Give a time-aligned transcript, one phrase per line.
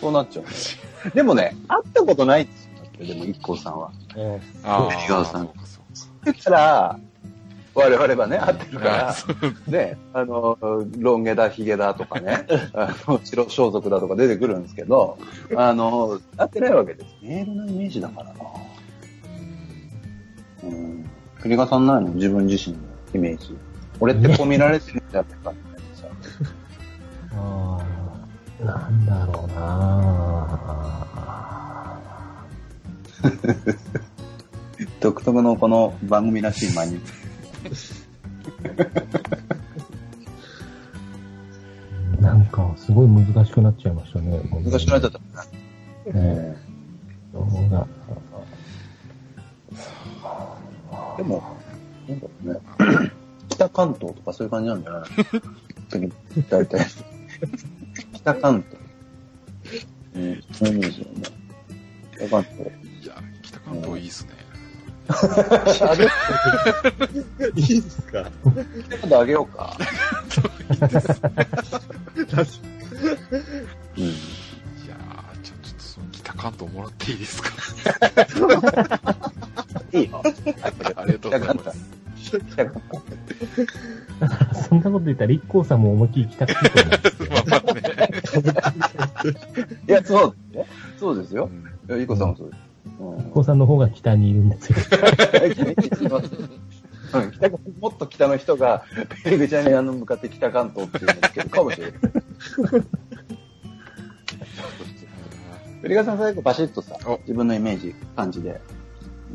[0.00, 1.10] そうなっちゃう。
[1.14, 2.64] でもね、会ったことないんです
[3.00, 3.06] よ。
[3.06, 3.90] でも、一光さんは。
[4.64, 5.80] あベリガーさんそうかそ
[6.22, 6.98] うかだから、
[7.74, 9.36] 我々はね、会ってるかあそう
[9.70, 10.56] ら、ね、あの、
[10.98, 15.18] ロン毛だ、ヒゲだとかね、 あの、白装束だとか出てくるんですけど、
[15.56, 17.06] あの、会ってないわけです。
[17.20, 18.34] メールのイメージだからな。
[20.62, 21.04] うん。
[21.40, 22.10] クリガさんないの？
[22.10, 22.82] 自分自身の
[23.14, 23.56] イメージ。
[24.00, 26.06] 俺ってこう見られてるんじゃないかみたいなさ。
[27.36, 27.83] ああ、
[28.62, 30.60] なんだろうな
[35.00, 37.00] 独特のこの番組らしい間に。
[42.20, 44.40] なんか、すごい難しくなっちゃいましたね。
[44.50, 45.18] 難しくなっちゃった。
[46.12, 46.56] ね。
[47.32, 47.86] そうだ。
[51.16, 51.42] でも、
[52.08, 52.60] なんだろうね。
[53.48, 55.04] 北関東とかそういう感じなんじゃな
[56.50, 56.86] 大体。
[58.24, 58.80] 北関東。
[60.14, 61.22] うん、そういうイメージだよね。
[62.16, 62.60] 北関東。
[63.02, 64.30] いや、北関東いいっすね。
[67.56, 69.76] いいですか北関東あげようか。
[73.96, 74.04] うん。
[74.04, 74.06] い
[74.88, 77.50] やー、ちょ、ちょっとその北関東もらっていいですか？
[79.92, 80.22] いいよ。
[80.96, 82.03] ありがとうございます。
[84.68, 86.60] そんなこと言ったら、一光さんも思いっきり来たくて。
[89.88, 90.66] いや、そうですね。
[90.98, 91.48] そうですよ。
[91.88, 92.60] うんいこさんもそうです。
[93.00, 94.78] うんさんの方が北にいるんですよ。
[97.14, 97.58] うん北も
[97.88, 98.84] っと北の人が、
[99.22, 101.94] ペリグちゃんにあの向かって北関東っていうのをつけるかもしれない。
[105.82, 108.58] ペリガさん最後バシッとさお、自分のイメージ、感じで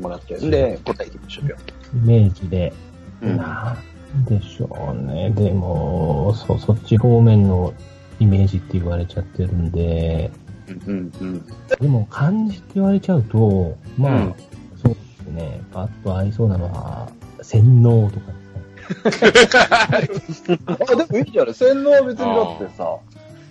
[0.00, 0.34] もらって。
[0.36, 1.56] で、答えていきましょうよ。
[1.94, 2.72] イメージで。
[3.20, 3.76] うんな
[4.22, 5.30] んでしょうね。
[5.30, 7.72] でも、そ、そっち方面の
[8.18, 10.32] イメージって言われちゃってるんで、
[10.86, 11.46] うんうん。
[11.80, 14.34] でも漢字って言われちゃうと、まあ、うん
[14.82, 15.60] そうですね。
[15.72, 17.08] パッと合いそうなのは、
[17.42, 18.32] 洗脳とか
[19.86, 21.54] あ、でもいいじゃない。
[21.54, 22.96] 洗脳は別にだってさ、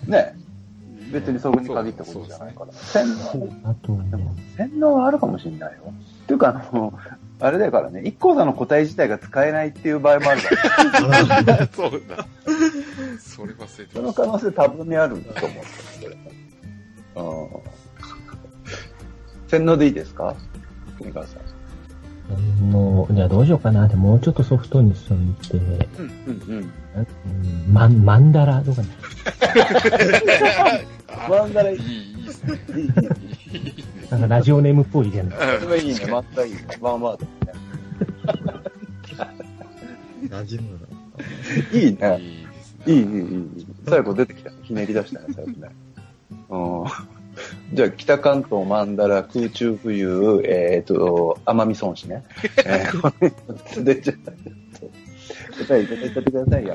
[0.06, 0.34] ね、
[1.12, 2.72] 別にそこに限ったことじゃないから。
[2.72, 5.92] 洗脳、あと、でも洗脳はあるかもしれないよ。
[6.24, 6.92] っていうか、あの、
[7.40, 12.26] あれだからね、一光さんの答え自体が使えないっていう場合もあるから、 そうだ。
[13.18, 14.22] それ忘れてそのました。
[14.22, 16.10] 可能性多分にあると思うんですよ、
[17.14, 17.24] それ。
[17.24, 17.48] うん。
[19.48, 20.34] 洗脳でいいですか？
[20.98, 21.40] 国川さん。
[22.28, 25.18] 洗脳、じゃあどうしようかなって、もうちょっとソフトにしとい
[25.50, 26.58] て、うんうんうん。
[26.58, 26.70] うん
[27.72, 28.88] マン、マンダラとかね。
[31.28, 32.58] マンダラいいいい、いいっすね。
[32.72, 36.06] いいなんかラジオネームっぽいじゃない それはいいね。
[36.06, 36.60] またいいね。
[36.80, 37.52] ワンワードね。
[40.28, 40.78] 馴染む
[41.72, 41.78] な。
[41.80, 42.44] いいね。
[42.86, 42.96] いい。
[42.96, 43.66] いい、いい、いいいい。
[43.86, 44.56] 最後出てきたね。
[44.62, 45.68] ひねり出したね、最後ね。
[46.50, 47.76] うん。
[47.76, 52.24] じゃあ、北関東マンダラ空中浮遊、えっ、と、奄美孫子ね。
[52.66, 53.12] えー、こ
[53.76, 54.32] れ、で、じゃあ、
[55.64, 56.74] 答えいただいてくださいよ。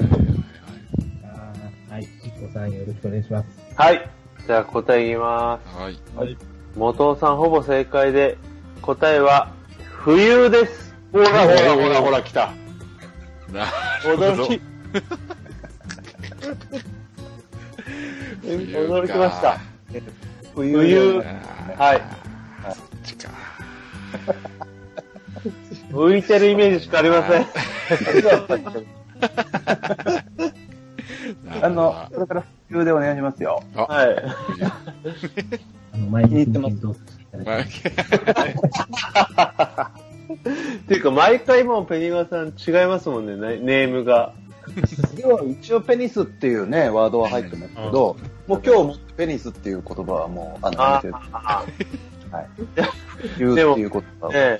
[1.89, 3.47] はい、一個さんよろしくお願いします。
[3.75, 4.09] はい。
[4.45, 6.37] じゃあ答え言いまはい。
[6.37, 6.54] す。
[6.75, 8.37] 元尾さんほぼ正解で、
[8.81, 9.49] 答えは、
[9.79, 10.93] 冬です。
[11.11, 12.51] ほらほらほらほら来た。
[13.51, 13.71] なる
[14.03, 14.61] ほど驚き。
[18.45, 19.59] 驚きました。。
[20.53, 21.41] 冬冬ね
[21.77, 22.01] はい。
[22.73, 23.31] そっちか。
[25.91, 27.47] 浮いてるイメージしかありません。
[31.63, 33.63] あの、これから冬でお願いしますよ。
[33.75, 34.15] はい。
[35.95, 37.71] あの、前に検討していただきっ
[40.87, 44.33] ていうか、毎回もうペニガさん違いますもんね、ネネームが。
[45.21, 48.17] 要は一応ペニスっていうね、ワードは入ってますけど、
[48.47, 51.17] もう今日もペニスっていう言葉はもう、あの、やあめて
[52.31, 52.47] はい。
[53.37, 54.33] 言うっていう言葉は。
[54.33, 54.57] ね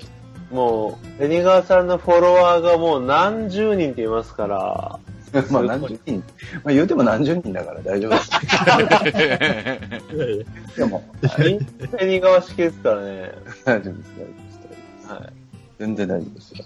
[0.50, 5.00] もう、ペニガーさんのフォロワーがもう何十人って言いますから、
[5.50, 6.22] まあ何十人、
[6.64, 8.30] まあ言うても何十人だから大丈夫です。
[10.78, 11.02] でも、
[11.38, 13.32] みんなペニガー式ですからね。
[13.64, 15.12] 大丈夫です、大丈夫です。
[15.12, 15.32] はい。
[15.78, 16.64] 全然大丈夫ですよ。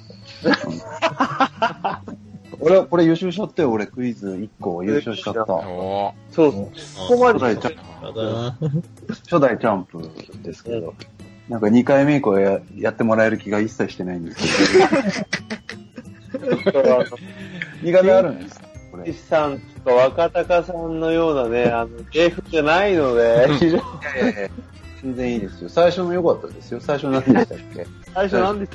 [2.62, 5.44] 俺はこれ優勝しちゃったよ、俺クイズ1個優勝しちゃった。
[5.55, 6.70] おそう、こ
[7.08, 7.75] こまで初代チャン
[8.06, 8.56] やだ
[9.25, 10.11] 初代チャンプ
[10.43, 10.94] ですけど、
[11.49, 14.87] なんか2回目以降ややってもらえる気が一切してないんですけど、
[17.82, 18.60] 苦手あるんです
[18.90, 19.10] これ。
[19.10, 23.82] い岸さんとか若隆さんのようなね、あの、芸風じゃないので、非常に
[25.02, 25.69] 全然いいですよ。
[25.69, 26.81] 最初の良かったですよ。
[26.81, 27.87] 最初何でしたっけ？
[28.14, 28.72] 最初なんです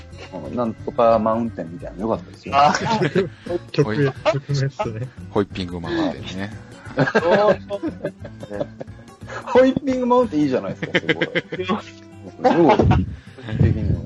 [0.56, 2.56] なんとかマウンテンみたいなの良かったですよ。
[2.56, 2.74] あ
[3.72, 5.08] 曲名、曲名っすね。
[5.30, 6.52] ホイッピングマウンテンね。
[9.46, 11.26] ホイッピングマウンテンいいじゃないですか、すごい。
[13.54, 14.00] い的には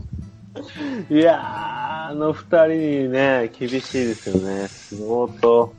[1.09, 1.78] いやー、
[2.09, 2.67] あの二人
[3.03, 4.67] にね、厳しいですよね。
[4.67, 5.71] 相当。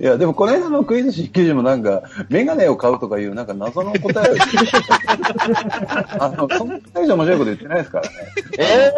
[0.00, 4.36] いや、でもこの間のクイズ実況時もなんか、メガネを買うとかいうなんか謎の答えを
[6.18, 8.14] あの、そんな大した面白いこと言ってないですからね。
[8.58, 8.90] え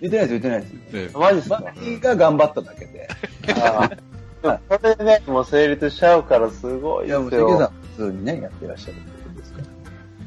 [0.00, 0.72] 言ってないです、言ってないです。
[0.72, 1.62] ねー、マジっすか？
[2.08, 3.08] が頑張っただけで。
[3.62, 7.72] あーそれでね、もう成立しちゃうからすごいいや、もうです関さんよ。
[7.96, 9.64] 普通にね、やってらっしゃるってことですから。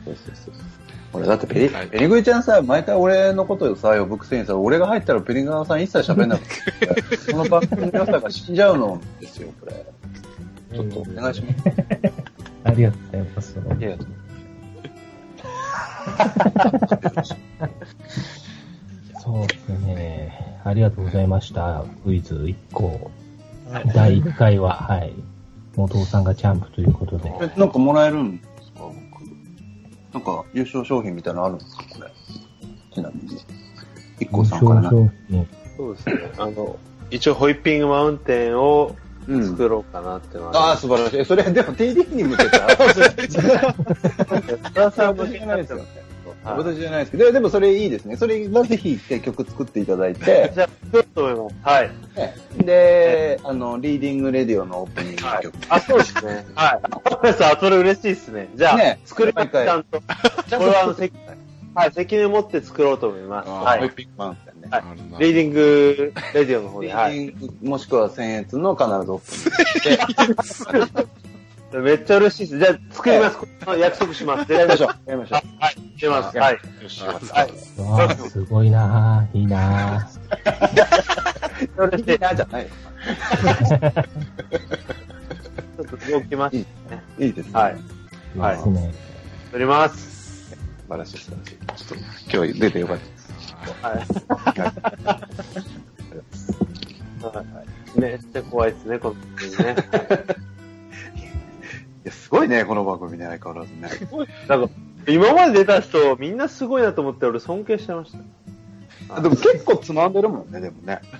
[0.05, 0.70] そうそうそう。
[1.13, 9.85] 俺、だってペリ、はいペリグイちゃんさ、毎回俺のことをさ、呼ぶくせにさ、俺が入ったらペリガーさん一切喋んなくて、 その番組の良さが死んじゃうのですよ、これ。
[10.73, 11.57] ちょっとお願いします。
[12.63, 13.59] ありがとうございます。
[13.79, 13.97] いや
[19.19, 20.59] そうですね。
[20.63, 21.83] ありがとうございました。
[22.03, 23.11] クイズ1個。
[23.69, 25.13] はい第1回は、はい。
[25.75, 27.31] 元尾さんがチャンプということで。
[27.41, 28.41] え、なんかもらえるん。
[30.13, 31.83] なんか優勝商品みたいなのあるんですか？
[31.89, 32.11] これ。
[32.93, 33.37] ちなみに。
[34.19, 34.89] 一個さんからな。
[34.89, 36.15] そうですね。
[36.37, 36.77] あの、
[37.09, 38.95] 一応ホイッピングマウンテンを
[39.27, 39.47] うん。
[39.51, 41.23] 作ろうかなってのああ、は、素晴らしい。
[41.25, 42.67] それ、でも TD に向けた。
[44.73, 45.79] 田さん向私けないですよ。
[46.43, 48.17] はい私じゃないですけど、ででもそれいいですね。
[48.17, 51.55] それはぜひ一回曲作っていただいて、 じゃあ、作ろうと思います。
[51.75, 52.63] はい。
[52.63, 55.55] で、あの、リーディングレディオのオープニングはい曲。。
[55.69, 56.45] あ、そうですね。
[56.55, 56.79] は
[57.23, 57.57] い。
[57.59, 58.49] それ嬉しいですね。
[58.55, 59.99] じゃあ、ね作ります、ちゃんと。
[59.99, 60.03] こ
[60.49, 61.13] れはあの、責
[61.73, 63.49] はい、責任を持って作ろうと思います。
[63.49, 63.89] はい。
[63.91, 64.67] ピングマウンテンね。
[64.69, 64.83] はい
[65.19, 67.13] リーディングレディオの方リで、はい。
[67.13, 71.09] ーディング、もしくは僭越の必ずオープニング
[71.79, 72.59] めっちゃ嬉しいです。
[72.59, 73.37] じゃあ、作ります。
[73.79, 74.51] 約束します。
[74.51, 74.89] やりましょう。
[75.09, 75.41] やりましょう。
[75.59, 75.75] はい。
[75.99, 76.37] 出ます。
[76.37, 76.53] はい。
[76.83, 77.81] よし、はい。
[77.81, 79.37] わあ、すごいなぁ。
[79.37, 80.21] いいなぁ。
[81.87, 82.05] 嬉しい。
[82.05, 82.67] じゃない。
[85.81, 86.65] ょっと動きまし
[87.19, 87.53] いいですね。
[87.53, 87.75] はい。
[87.75, 88.93] いいはいですね。
[89.45, 89.51] た。
[89.51, 90.51] 撮ります。
[90.51, 90.57] 素
[90.89, 91.85] 晴らしい、素晴らしい。
[91.85, 93.33] ちょっと、今日出てよかったです。
[93.81, 93.97] はい。
[97.35, 97.63] は
[97.95, 97.99] い。
[97.99, 99.75] めっちゃ怖いですね、この番組ね。
[102.03, 103.89] いや、すごいね、この番組ね、相変わらずね。
[104.47, 104.69] なんか、
[105.07, 108.19] 今まで出た人、みんなすごいなと思って、俺尊敬してました。
[109.15, 110.99] あでも結構つまんでるもんね、でもね。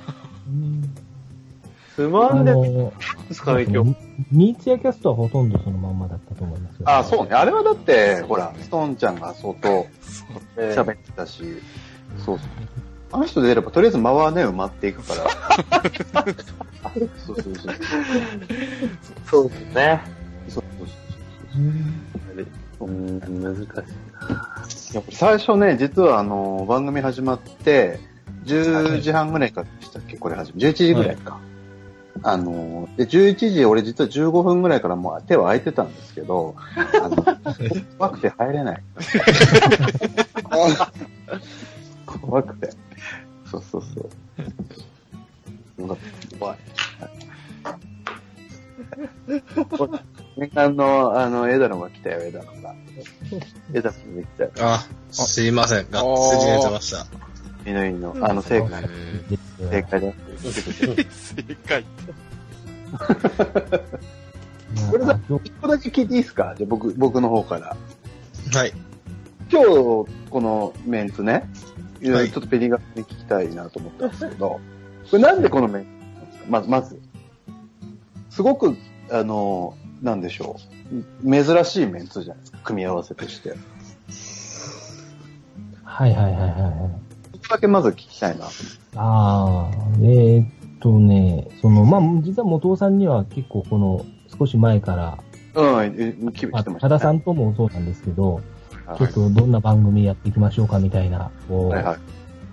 [1.95, 2.91] つまんでる
[3.27, 3.95] ですかね、今日。
[4.31, 6.89] ニーツやキャストはほとんどそのまんまだったと思いますよ。
[6.89, 7.35] あ、そうね。
[7.35, 9.85] あれはだって、ほら、ストーンちゃんが相当
[10.57, 11.43] えー喋ってたし、
[12.17, 12.47] そうそう。
[13.11, 16.31] あの人出れば、とりあえず間はね、埋まっていくから。
[17.25, 17.75] そうそうそう。
[19.29, 20.01] そうですね。
[20.53, 20.97] そうそうそう
[22.79, 24.95] そううん、難しい。
[24.95, 27.99] やっぱり最初ね、実はあの、番組始まって、
[28.45, 30.17] 10時半ぐらいかでしたっけ？
[30.17, 30.61] これ始め。
[30.63, 31.39] 11時ぐらいか。
[32.23, 37.15] あの、で、11時、俺実は15分ぐらいからもう手は空いてたんですけど、あの、
[37.97, 38.83] 怖くて入れない。
[42.21, 42.69] 怖くて。
[43.49, 44.09] そうそうそ
[45.79, 45.81] う。
[45.81, 45.97] よかっ
[46.31, 46.57] た怖い。
[50.37, 52.73] 念願の、あの、枝野が来たよ、枝野が。
[53.73, 54.51] 枝野が来たよ。
[54.59, 55.89] あ、すいません。
[55.91, 57.05] がっつり寝てました。
[57.69, 58.83] いのいの、あの、正解、
[59.31, 59.37] え
[59.69, 61.35] 正解です。
[61.35, 61.85] ー正解。
[64.89, 66.55] これさ一個だけ聞いていいですか？
[66.57, 67.75] じゃあ僕、僕の方から。
[68.53, 68.73] はい。
[69.51, 70.07] 今日、こ
[70.41, 71.43] のメンツね、
[71.99, 74.59] いろいろはいちょっとペリガに聞きたいなと思ったんですけど、
[75.09, 76.45] これなんでこのメンツなんですか？
[76.49, 76.99] まず、まず。
[78.29, 78.75] すごく、
[79.11, 80.57] あの、なんでしょ
[81.23, 81.31] う。
[81.31, 82.57] 珍しいメンツじゃないですか。
[82.63, 83.53] 組み合わせとして。
[85.83, 86.71] はいはいはいはいはい。
[87.33, 88.45] そこだけまず聞きたいな。
[88.45, 88.49] あ
[88.95, 89.69] あ、
[90.01, 90.47] えーっ
[90.79, 94.05] とね、その、まあ、実は元尾さんには結構この、
[94.39, 95.17] 少し前から、
[95.53, 98.43] うん、え来てまあ、ました、多田さんともそうなんですけど、はい
[98.97, 101.97] ちょっとどんな番組やっていきましょうかみたいな、こう、はいはい。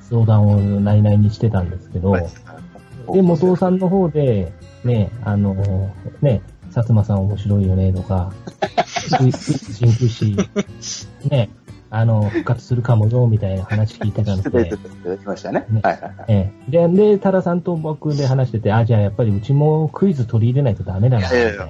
[0.03, 2.27] 相談を内々にしてたんですけど、はい
[3.13, 4.53] で、元尾さんの方で、
[4.85, 5.55] ね、あの、
[6.21, 6.43] ね、
[6.79, 8.33] 薩摩さん面白いよねとか、
[9.19, 10.37] 神空師、
[11.29, 11.51] ね、
[11.91, 15.67] あの、復活するかもよ、みたいな話聞いてたんいたでだい、ただきましたね。
[15.71, 16.15] ねはいはいはい。
[16.29, 16.71] ええ。
[16.71, 21.67] で、で、多田さんと僕で話してて、あ、じゃあやっぱりうちもクイズ取り入れないとダメだな、みたいな。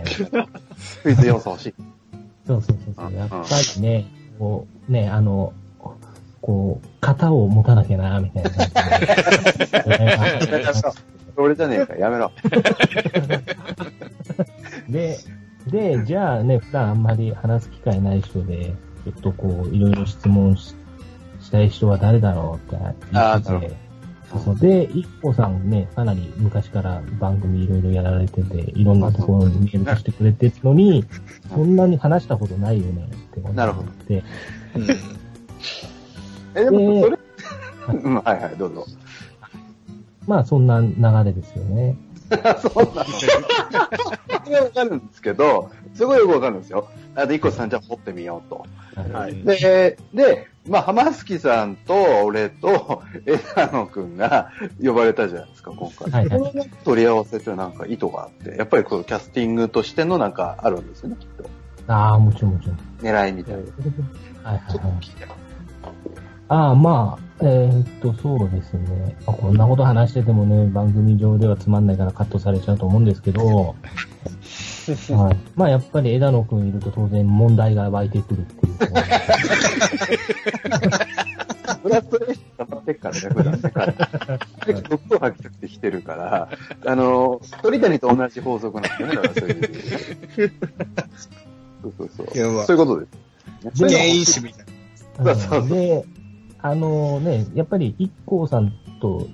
[1.02, 1.74] クイズ要素欲しい。
[2.46, 3.12] そうそうそうそう。
[3.14, 3.36] やっぱ
[3.76, 4.06] りね、
[4.38, 5.52] こう、ね、あの、
[6.40, 8.66] こう、型を持たなきゃな、みたいな感
[10.40, 10.64] じで。
[11.36, 12.32] 俺じゃねえか、やめろ。
[14.88, 15.18] で、
[15.66, 20.75] で、じゃあね、普段あんまり話す機会ない人で、ちょっとこう、いろいろ質問し
[21.40, 23.76] したい人は誰だろうってあーなるほ言ってて、
[24.30, 24.59] そうそう。
[24.59, 31.04] で、一個さんね、かなり昔から番組いろいろやられてて、いろんなところにメール出してくれてるのに、
[31.49, 33.57] そんなに話したことないよねって思って。
[33.57, 34.25] なるほどで、
[34.75, 34.87] うん。
[36.54, 37.18] え、でも、それ、
[38.02, 38.87] うん、はいはい、どうぞ。
[40.26, 41.97] まあそんな流れですよね。
[42.61, 43.32] そうなんですよ。
[44.64, 46.88] わかるんですけど、すごいよくわかるんですよ。
[47.14, 48.66] あで、一個さんじゃあ掘ってみようと。
[49.12, 49.32] はい。
[49.32, 51.94] うんで、で、まあ、浜月さんと
[52.25, 54.50] 俺と枝野くんが
[54.82, 56.11] 呼ばれたじゃないですか、今回。
[56.11, 61.49] はいはい取り合わせってなんか意図があって、やっぱりこうキャスティングとしてのなんかあるんですよね、きっと。
[61.87, 62.78] ああ、もちろんもちろん。
[63.00, 63.61] 狙いみたいな。
[63.61, 64.99] はいはいはい。
[66.49, 69.16] ああ、まあ、えーっと、そうですね。
[69.26, 73.76] まあこんなこと話しててもね、番組上ではつまんないからカットされちゃうと思うんですけど、
[75.14, 75.37] はい。
[75.54, 78.76] まあ、やっぱり枝野くんいると当然問題が湧いてくるっていう。
[81.83, 82.26] それはそれ
[82.59, 83.61] 頑張ってっからね、普段ね。
[84.61, 86.49] 彼毒を吐きたくて来てるから、
[86.85, 90.52] あの、鳥谷と同じ法則なんですよね、だからそういう。
[91.83, 92.26] そうそうそう。
[92.35, 93.07] そういうことで
[93.73, 93.83] す。
[93.83, 94.66] で原因師みたい
[95.25, 95.35] な。
[95.35, 96.07] そうそうそうで、
[96.60, 99.28] あのね、やっぱり一光さんと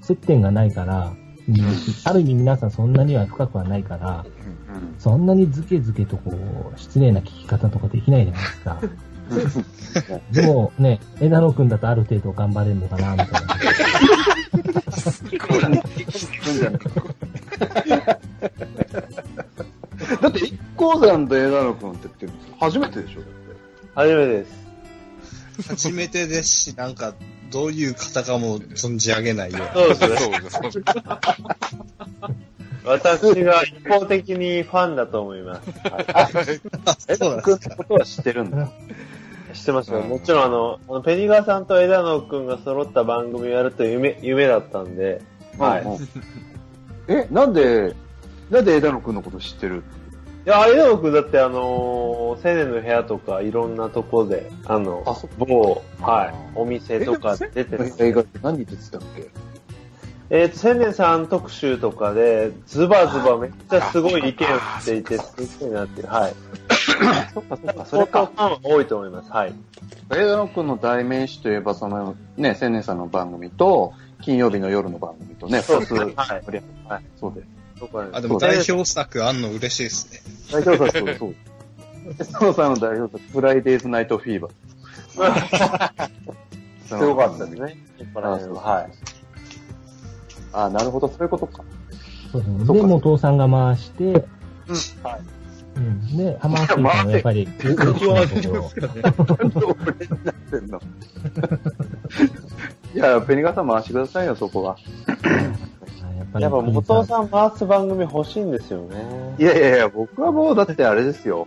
[0.00, 1.24] 接点がないから、うん
[2.04, 4.34] ある意味皆さんそんなには深くはないから、うん
[4.98, 6.32] そんなにズケズケとこ
[6.74, 8.80] う、失礼な聞き方とかできないじゃないですか。
[10.32, 13.40] でもね、枝野くんだとある程度頑張れるのかな、みたいな。
[20.20, 23.34] だって、一光山と枝野くんって言って初めてでしょだって。
[23.94, 24.63] 初めてです。
[25.62, 27.14] 初めてですし、なんか、
[27.50, 29.58] どういう方かも存じ上げないよ。
[29.72, 30.16] そうですね。
[30.16, 30.60] そうです。
[32.84, 35.70] 私が一方的にファンだと思います。
[35.88, 36.04] はい
[37.08, 38.70] 枝野くんのことは知ってるんだ。
[39.54, 40.00] 知ってますよ。
[40.00, 45.22] うんもちろんあの、あのペニガーさんと枝野くんが揃った番組をやるという夢、夢だったんで、
[45.58, 45.84] はい。
[47.08, 47.94] え、なんで、
[48.50, 49.82] なんで枝野くんのこと知ってる？
[50.46, 57.92] いや、枝野くんだってあのー、青年の部屋とかいろんなとこで、あの、あそ某、はあい、お店とか出てる。
[57.98, 59.30] 映画って何出てたっけ？
[60.30, 66.34] えっ、と、千年さん特集とかで、ズバズバめっちゃすごい意見をしていて、すごいなってはい。
[67.32, 68.26] そっかそっか、そそれれかか。
[68.26, 69.30] ファンは多いと思います。
[69.30, 69.54] はい。
[70.10, 77.53] 枝野くんの代名詞といえば、その、ね、千年さんの番組と、金曜日の夜の番組とね、そうですねははい、そうです。
[77.84, 80.20] そこはねあ、でも代表作あんの嬉しいですね。
[80.50, 81.34] 代表作、そうそう。
[82.18, 86.10] 枝野さんの代表作、フライデーズナイトフィーバー。
[86.86, 87.76] すごかったですね。
[88.14, 88.90] はい。
[90.52, 91.62] あ、なるほど、そういうことか。
[92.32, 94.24] そうそうそうかで、元さんが回して、はい。
[95.76, 96.16] うん。
[96.16, 98.66] で、浜松さんはやっぱり、嬉しいところ。
[102.94, 104.76] いや、ペニガさん回してくださいよ、そこは。
[106.16, 109.34] やっぱやっぱ元さんさん回す番組欲しいんですよね。
[109.38, 111.46] いやいやいや、僕はもう、だってあれですよ。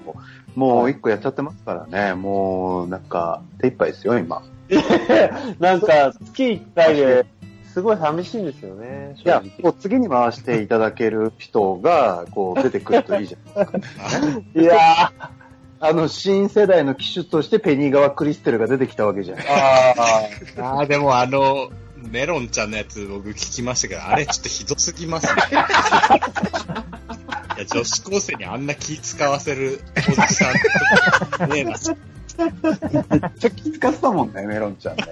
[0.55, 2.15] もう一個やっちゃってますからね。
[2.15, 4.43] もう、なんか、手一杯ですよ、今。
[5.59, 7.25] なんか、月1回で、
[7.73, 9.15] すごい寂しいんですよね。
[9.23, 13.63] いや正、こう次に回していただける人が、こう、出てくるといいじゃん。
[13.63, 13.73] 直
[14.63, 15.36] いやー、
[15.79, 19.39] あの、新世代の機種としてペニー川クリステルが出てきたわけじゃん。
[19.39, 19.43] あ
[20.59, 21.69] ああ、でもあの、
[22.11, 25.33] メロンちゃんのやつ僕聞きましたけど、あれちょっとひどすぎますね。
[27.57, 31.71] いや、女子高生にあんな気使わせるおじさん、ねえな。
[31.71, 35.03] めっちゃ気遣ってたもんね、メロンちゃんね。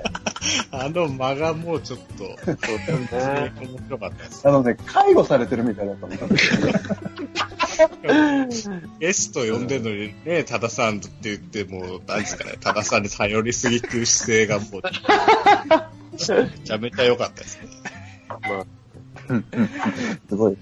[0.72, 4.48] あの間がもうちょっと、 そうね面白かったです。
[4.48, 6.18] あのね、介護されてるみたいだったもん。
[9.00, 14.82] ゲスト呼んでるのにね、多田さんって言ってもう、何ですかね、多田さんに頼りすぎっていう姿勢がもう、
[16.14, 17.68] めちゃめちゃ良かったですね。
[20.30, 20.58] すごい。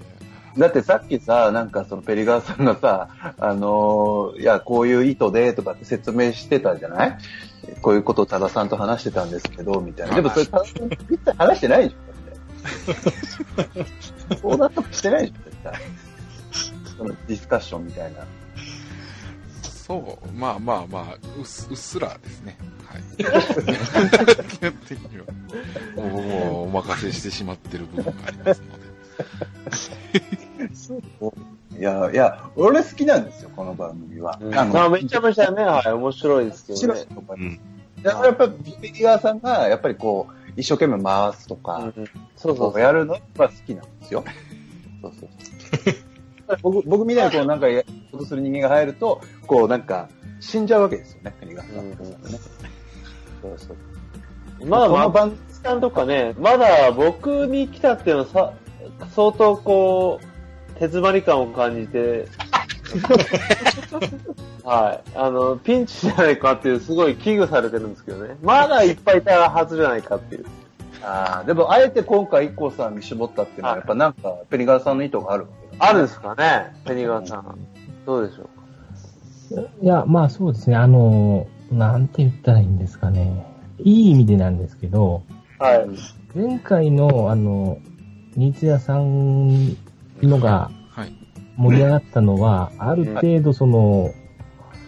[0.58, 7.18] だってさっきさ、なんかそのペリガーさんがさ、あのーいや、こういう意図でとかって説明してたじゃない？
[7.82, 10.16] こういうことを多田さんと話してたんですけど、みたいな。
[10.16, 11.98] でもそれ多田さんと一切話してないでしょ、
[13.58, 13.86] だって。
[14.42, 15.74] 相談とかしてないでしょ、絶対。
[16.98, 18.26] そのディスカッションみたいな。
[19.64, 22.58] そう、まあまあまあ、うっすうっすらですね。
[22.86, 23.02] はい。
[23.18, 25.26] 基本的には。
[25.96, 28.94] もうお任せしてしまってる部分がありますので。
[31.80, 34.38] いや、いや、俺好きなんですよ、この番組は。
[34.40, 37.00] ーあまあ、めちゃめちゃね、はい、面白いですけどね。
[37.00, 37.60] 白とかうん。
[38.04, 44.24] やっぱりペリガーさんが、やっぱりこう、一生懸命回すとか、うんそうそうやるのが好きなんですよ。
[45.02, 45.30] そうそう
[45.84, 45.96] そう。
[46.62, 50.10] 僕、僕みたいにこうなんかやことする人間が入ると、こうなんか
[50.40, 51.64] 死んじゃうわけですよね、国が。
[51.64, 51.96] うんうんね
[53.42, 53.78] そうそう。
[54.66, 58.54] まあまあ、この番さんとかね、まだ僕に来たっていうのはさ、
[59.16, 60.26] 相当こう、
[60.76, 62.28] 手詰まり感を感じて、
[64.64, 65.10] はい。
[65.16, 68.38] あの、ピンチじゃないかっていう、すごい危惧されてるんですけどね。
[68.42, 70.46] まだいっぱいいたはずじゃないかっていう。
[71.02, 75.50] ああ、でも、あえて今回 IKKO さんに絞ったっていうのは、はいやっぱなんか、ペニガーさんの意図があるわ
[75.86, 77.58] あるんですかね、ペニガーさん。
[78.06, 78.50] どうでしょ
[79.52, 79.84] う？
[79.84, 80.76] いや、まあそうですね。
[80.76, 83.46] あの、なんて言ったらいいんですかね。
[83.80, 85.24] いい意味でなんですけど、
[85.60, 85.66] か。
[85.66, 85.88] はい。
[86.36, 87.80] 前回の、あの、
[88.36, 89.76] 新津屋さん
[90.22, 91.14] のがはい。
[91.58, 94.12] 盛り上がったのは、ある程度その、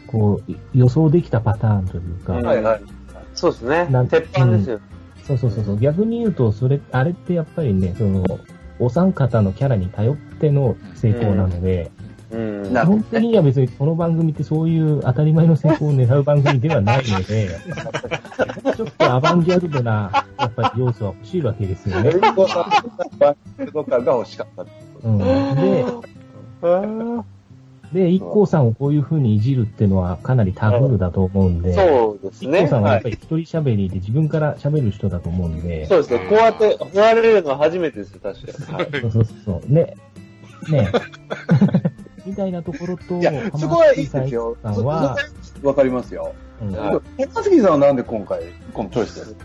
[0.08, 2.82] こう、予想できたパターンというか、うんはいはい。
[3.34, 4.08] そうですねなん。
[4.08, 4.80] 鉄板ですよ。
[5.24, 8.24] そうそうそうそう、逆に言うと、それ、あれってやっぱりね、その、
[8.80, 11.92] お三方のキャラに頼っての成功なので、
[12.32, 12.74] うん。
[12.74, 17.50] 本的には別にこの番組ってそういう当たり前の成功を狙う番組ではないので、
[18.76, 22.12] ちょっとアバンギャルドな、やっぱり要素は欲しいわけですよね。
[24.04, 24.66] が欲しかった。
[25.04, 25.86] うん、で、
[27.96, 32.68] で、一 k さんをこういう風にいじるっていうのはかなりタブーだと思うんで、そうです一 k ね。
[32.68, 32.94] さんははい。
[32.96, 36.20] やっぱり一人喋りで自分から喋る人だと思うんで、そうですね。
[36.30, 38.92] こうやって振られるのは初めてですよ、確かに。
[38.94, 39.02] はい。
[39.02, 39.74] そうそうそう。
[39.74, 39.96] ね。
[40.70, 40.92] ね。
[42.26, 44.58] みたいなところと、いや、そこはいいですよ。
[44.62, 45.16] さんは、
[45.64, 46.34] わかりますよ。
[46.62, 48.42] うんはい山杉さんはなんで今回、
[48.74, 49.36] このチョイスです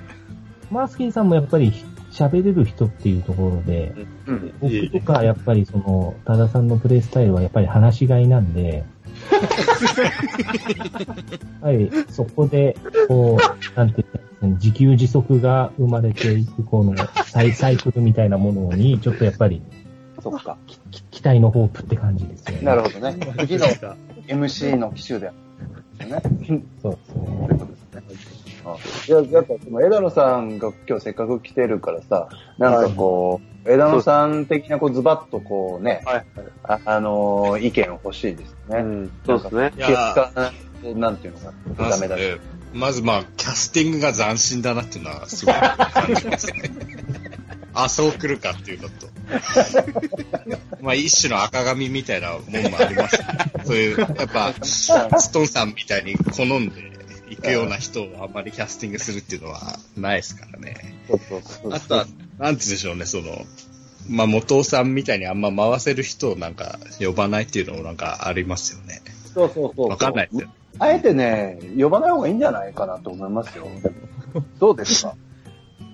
[0.70, 1.72] マースキンさんもやっぱり
[2.10, 3.94] 喋れる人っていうところで、
[4.26, 4.52] うん。
[4.60, 8.84] 僕とかやっぱりその、多田さんのプレイスタイルはやっぱり話しがいなんで、
[11.60, 12.76] はい、そこで、
[13.08, 14.04] こう、なんて
[14.40, 19.62] 言っ自給自足が生まれていく、このサイサイクルみたいなものに、ちょっとやっぱり
[20.22, 20.56] そっか。
[21.10, 22.62] 期待のホープって感じですよね。
[22.62, 23.16] なるほどね。
[23.38, 23.66] 次の
[24.26, 25.30] MC の機種で
[26.06, 26.22] ね。
[26.82, 27.18] そうですね。
[27.18, 27.29] という。
[28.64, 28.76] あ
[29.08, 36.26] いや、やっぱ、その枝野さんが今日せっかく来てるからさ、なんかこう、枝野さん的なこうズバッとこうね、はい。
[36.64, 38.78] あ、あのー意見欲しいですね。
[38.78, 39.12] うん。
[39.26, 39.72] そうですね。
[39.76, 40.52] いや結果、
[40.94, 41.52] なんていうのか
[41.84, 42.22] な、ダメだし。
[42.22, 42.38] え
[42.72, 46.70] まずまあ、キャスティングが斬新だなっていうのはすごい感じますね。
[47.74, 49.08] あ、そう来るかっていうのと。
[50.80, 53.26] まあ、一種の赤髪みたいなもんもあります、ね。
[53.64, 56.90] そういう、やっぱ、ストンさんみたいに好んで
[57.30, 59.60] いくような人をあんまりキャスティングするっていうのは
[59.96, 60.76] ないですからね。
[61.72, 63.44] あとは、なんて言うんでしょうね、その、
[64.08, 69.02] まあ、元尾さんみたいにあんま回せる人をなんか呼ばないっていうのもなんかありますよね。
[69.32, 69.88] そうそうそう。
[69.88, 70.48] わかんないですよ。
[70.78, 73.66] あえてね、呼ばない方がいいんじゃないかなと思いますよ。
[74.58, 75.14] どうですか？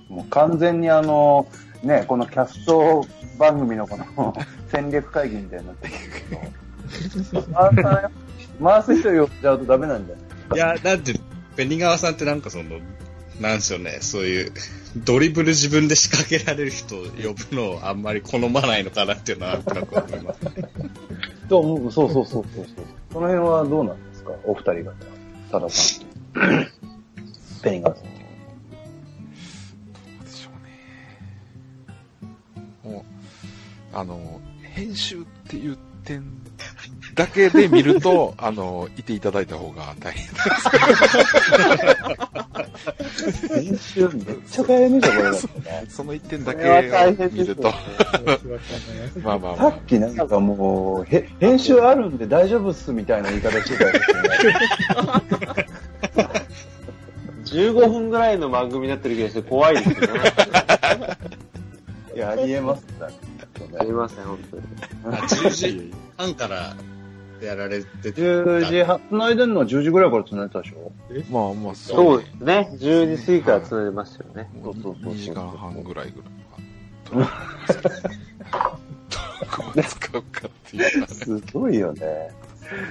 [0.09, 1.47] もう完全にあの、
[1.83, 3.05] ね、このキャスト
[3.39, 4.35] 番組のこの
[4.71, 5.95] 戦略会議みたいになってる
[6.31, 7.43] けど、
[8.65, 10.27] 回す人呼んじゃうとダメなんじゃない？
[10.55, 11.15] いや、なんて、
[11.57, 12.79] ベニガワさんってなんかその、
[13.41, 14.53] なんでしょうね、そういう、
[14.97, 20.41] ドリブル自分で仕掛けられる人を呼ぶのをあんまり好まないのかなっていうのはなんとなく思います。
[21.49, 22.87] と思うそうそうそうそうそう。
[23.13, 24.33] その辺はどうなんですか？
[24.45, 24.95] お二人方。
[25.53, 26.07] 多田さん。
[27.63, 28.05] ペニガーさん。
[28.05, 28.11] ど
[30.23, 30.53] うでしょう
[32.91, 32.95] ね。
[32.95, 33.05] も
[33.93, 36.25] う、あの、編集っていう点
[37.17, 40.29] だけで見ると、 あの、いていただいた方が大変
[43.65, 45.87] 編集めっちゃ大変でしょ、これね。
[45.89, 47.73] その一点だけを見る変ですよとね。、
[49.25, 49.87] まあまあまあさっ。
[49.87, 55.67] きなんかもう、へ編集あるんで大丈夫っすみたいな言い方してたんですよね。
[57.47, 60.21] 15分ぐらいの番組になってる気がして怖いですよね。
[62.15, 63.07] いや、ありえますね。
[63.79, 64.63] ありません、本当に。
[65.05, 66.77] あ10時半から
[67.43, 70.93] やられてて、10時半、繋いでんのは10時ぐらいから繋いでたでしょ？
[71.31, 72.91] まあまあ、そうねですね。
[72.91, 74.51] 10時過ぎから繋いでましたよね。
[74.63, 76.29] もうそうそうそう2時間半ぐらいぐら
[77.21, 77.29] いは。
[79.09, 81.07] どこを使うかっていう。
[81.09, 82.31] すごいよね。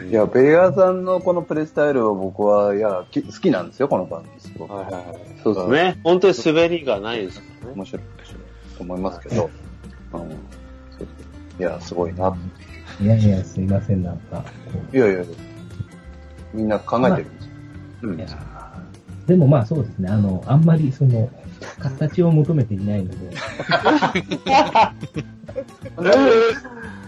[0.09, 4.39] いや、ベリガーさんのこのプレイスタイルは僕は、いや、き好きなんですよ、この番組。
[4.39, 4.73] すごく。
[4.73, 5.05] はいはいはい。
[5.43, 5.99] そうですね。
[6.03, 7.73] 本当に滑りがないですからね。
[7.75, 8.41] 面白い、面白い
[8.77, 9.49] と思いますけど。
[10.13, 10.35] うん、い
[11.59, 12.37] や、すごいな。
[13.01, 14.43] いやいや、すいません、なんか。
[14.93, 15.23] いやいや
[16.53, 17.51] みんな考えてるんですよ。
[18.03, 18.27] うんいや
[19.27, 21.29] でもまあそうですね、あの、あんまりその、
[21.79, 23.35] 形を求めていないので、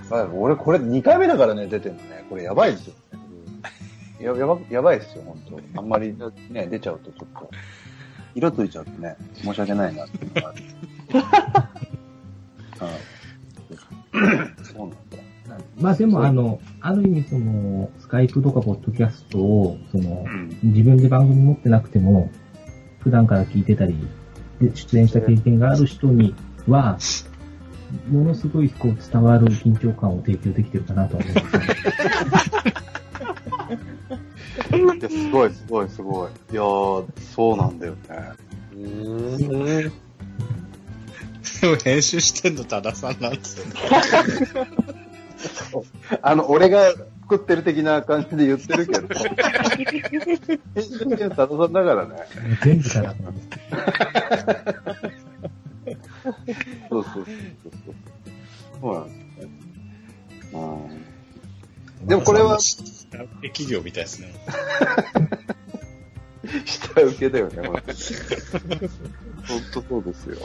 [0.09, 2.25] はい俺、これ2回目だからね、出てるのね。
[2.29, 2.93] これやばいですよ。
[4.19, 6.15] ややばやばいですよ、本当あんまり
[6.49, 7.49] ね、出ちゃうとちょっと、
[8.33, 10.57] 色ついちゃうとね、申し訳ないなっていうのがある。
[15.79, 20.57] まあでもあの、ある意味その、スカイプとかポッドキャストを、そのう、ん。
[20.63, 22.31] 自分で番組持ってなくても、
[22.99, 23.95] 普段から聞いてたり
[24.59, 26.33] で出演した経験がある人に
[26.67, 26.97] は、
[28.09, 31.65] ものすごいこう伝わる緊張感を提供できてるかなとは思いますね。
[34.99, 36.31] いやすごい、すごい、すごい。
[36.51, 37.99] いやー、そうなんだよね。
[38.73, 39.91] うーん。
[41.61, 43.73] でも編集してんの多田さんなんですよね。
[46.21, 49.07] あの、俺が作ってる的な感じで言ってるけど。
[49.07, 52.15] 編集してるの多田さんだからね。
[52.63, 53.15] 全部からな。
[56.89, 57.95] そうそうそうそう。
[58.81, 59.49] そうなんですね。
[62.01, 62.07] うん。
[62.07, 62.57] でもこれは、
[63.41, 64.33] 企業みたいですね。
[66.65, 67.81] 下請けだよね、本
[69.73, 70.37] 当そうですよ。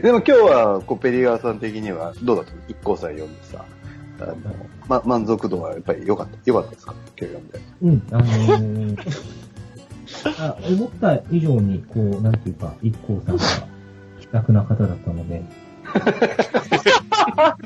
[0.00, 0.02] うん。
[0.02, 2.52] でも今日は、こう、ペリガーさん的には、どうだった？
[2.68, 3.64] 一行祭読んでさ、
[4.20, 4.36] あの、
[4.88, 6.94] ま、満足度はやっぱり良かった、良かったですか？
[7.20, 7.60] 今日読んで。
[7.82, 8.96] うん、あのー
[10.40, 13.42] あ思った以上に、こう、なんていうか、一行さんが
[14.20, 15.42] 気さくな方だったので、
[17.36, 17.56] あ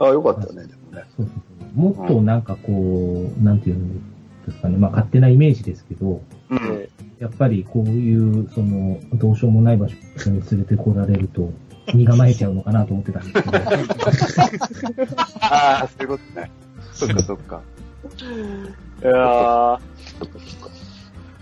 [0.00, 1.04] あ、良かったよね、でもね。
[1.16, 1.32] そうそうそ
[1.66, 4.02] うもっとなんかこう、なんていうん
[4.46, 6.88] ですかね、まあ勝手なイメージですけど、うん。
[7.18, 9.94] やっぱりこういう、その、どうしようもない場所
[10.30, 11.52] に連れてこられると、
[11.94, 13.58] 身構えちゃうのかなと思ってたんですけど、
[15.40, 16.50] ああ、そういうことね。
[16.92, 17.60] そっかそっか。
[19.02, 19.78] いやー、
[20.18, 20.70] そっかそっか。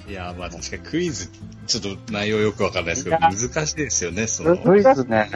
[0.08, 1.28] いや、まあ確かにクイズ、
[1.66, 3.36] ちょっと内容よくわかんないですけど、難
[3.66, 4.56] しいですよね、その。
[4.56, 5.30] クイズね。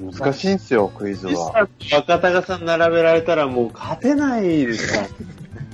[0.00, 1.68] 難しいんすよ、クイズは。
[1.92, 5.08] 若隆さん並べられたらもう勝てないですから。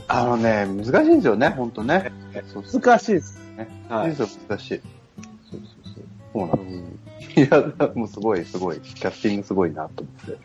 [0.08, 2.10] あのね、難しいんですよね、ほんとね。
[2.52, 3.38] そうそう難しいです。
[3.56, 3.68] ね。
[3.88, 4.28] はい難しい。
[4.48, 5.60] そうそう
[5.94, 6.04] そう。
[6.32, 6.84] そうなん
[7.26, 7.40] です。
[7.40, 8.80] いや、もうすごい、すごい。
[8.80, 10.38] キャスティングすごいなと思って。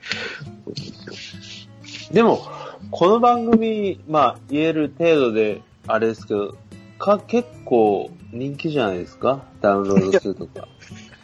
[0.65, 0.81] そうで
[1.15, 1.67] す
[2.07, 2.13] よ。
[2.13, 2.45] でも、
[2.91, 6.55] この番組、まあ、言える程度で、あれですけど、
[6.99, 9.43] か、結構人気じゃないですか？
[9.61, 10.67] ダウンロード数とか。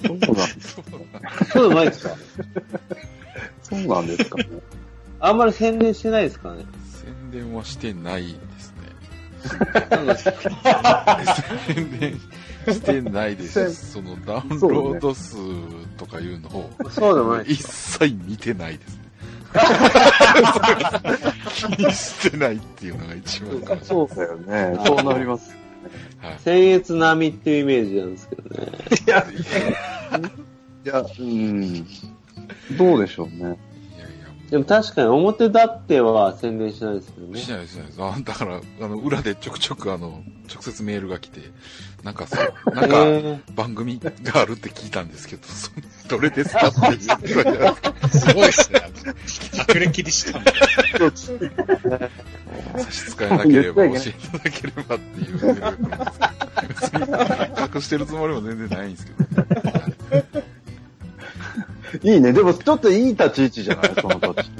[0.05, 0.81] そうなんです。
[1.51, 2.15] そうでもないですか？
[3.63, 4.45] そうなんですかね。
[5.19, 6.65] あんまり宣伝してないですかね？
[7.29, 8.79] 宣伝はしてないですね。
[11.67, 12.19] 宣伝
[12.67, 13.91] してないです。
[13.91, 15.35] そのダウンロード数
[15.97, 19.03] とかいうのをそうでもないで一切見てないですね。
[21.55, 24.79] 気にしてないっていうのが一番かもしれそうだよね。
[24.85, 25.55] そうなります。
[26.19, 26.37] はい。
[26.43, 28.67] 僭越並みっていうイメージなんですけどね。
[30.85, 31.85] いや、うん。
[32.77, 33.57] どうでしょうね。
[34.49, 37.49] でも確かに表立っては宣伝しないですよねし。
[37.51, 38.01] ないです、しないです。
[38.01, 41.41] あだから、あの、裏でちょくちょくあの、直接メールが来て、
[42.03, 45.69] なんかそう、 なんか、え番組があるって聞いたんですけど、 そ
[46.07, 47.27] どれですかって言って
[48.17, 48.81] すごいですね。
[49.75, 50.51] 隠れ切りしたんだ。
[52.77, 60.43] 差し支えなければ教えていただければっていうメールが来るんですけど、別に隠してるつもりも全然ないんですけど、
[62.03, 62.33] いいね。
[62.33, 63.93] でも、ちょっといい立ち位置じゃない？
[64.01, 64.49] その立ち。
[64.51, 64.53] ち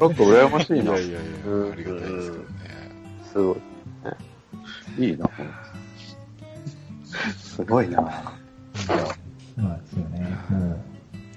[0.00, 0.82] ょっと羨ましいな。
[0.82, 2.48] いやいやいやうん、ありがたいですけどね。
[3.32, 3.56] すご
[5.02, 5.06] い。
[5.06, 5.30] いいな。
[7.38, 8.34] すごいな。
[8.86, 8.98] そう
[9.62, 10.20] なんですよね。
[10.50, 10.60] もう、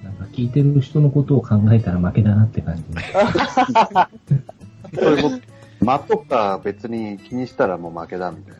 [0.03, 2.83] なんか聞いてる人のことを考えたら負けだなって感じ。
[4.99, 5.39] そういうこと。
[5.85, 8.55] 間とか別に気にしたらもう負けだみたい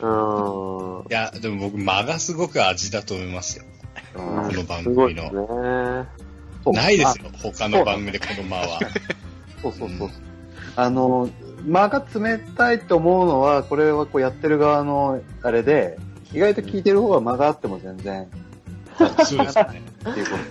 [0.00, 1.08] うんうーん。
[1.10, 3.64] いや、でも僕、間がすごく味だと思いますよ。
[4.16, 4.42] な。
[4.42, 5.42] こうんの番すごい組ですの。
[6.02, 6.08] ね。
[6.64, 8.78] そうないですよ、他の番組でこの間は。
[9.62, 10.10] そう そうそう。
[10.76, 11.28] あの、
[11.66, 15.98] 間が冷たいと思うのは、これはこうやってる側のあれで、
[16.32, 18.26] 意外と聞いてる方は間があっても全然
[18.98, 19.46] そうですね。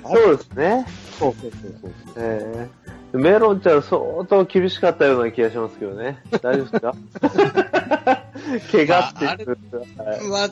[0.03, 0.85] そうですね。
[1.19, 1.91] そうそうそうそう。
[2.17, 6.21] えーメロンちゃん相当厳しかったような気がしますけどね。
[6.41, 6.95] 大丈夫ですか？
[8.73, 9.57] 怪我っていう
[10.03, 10.49] はいは、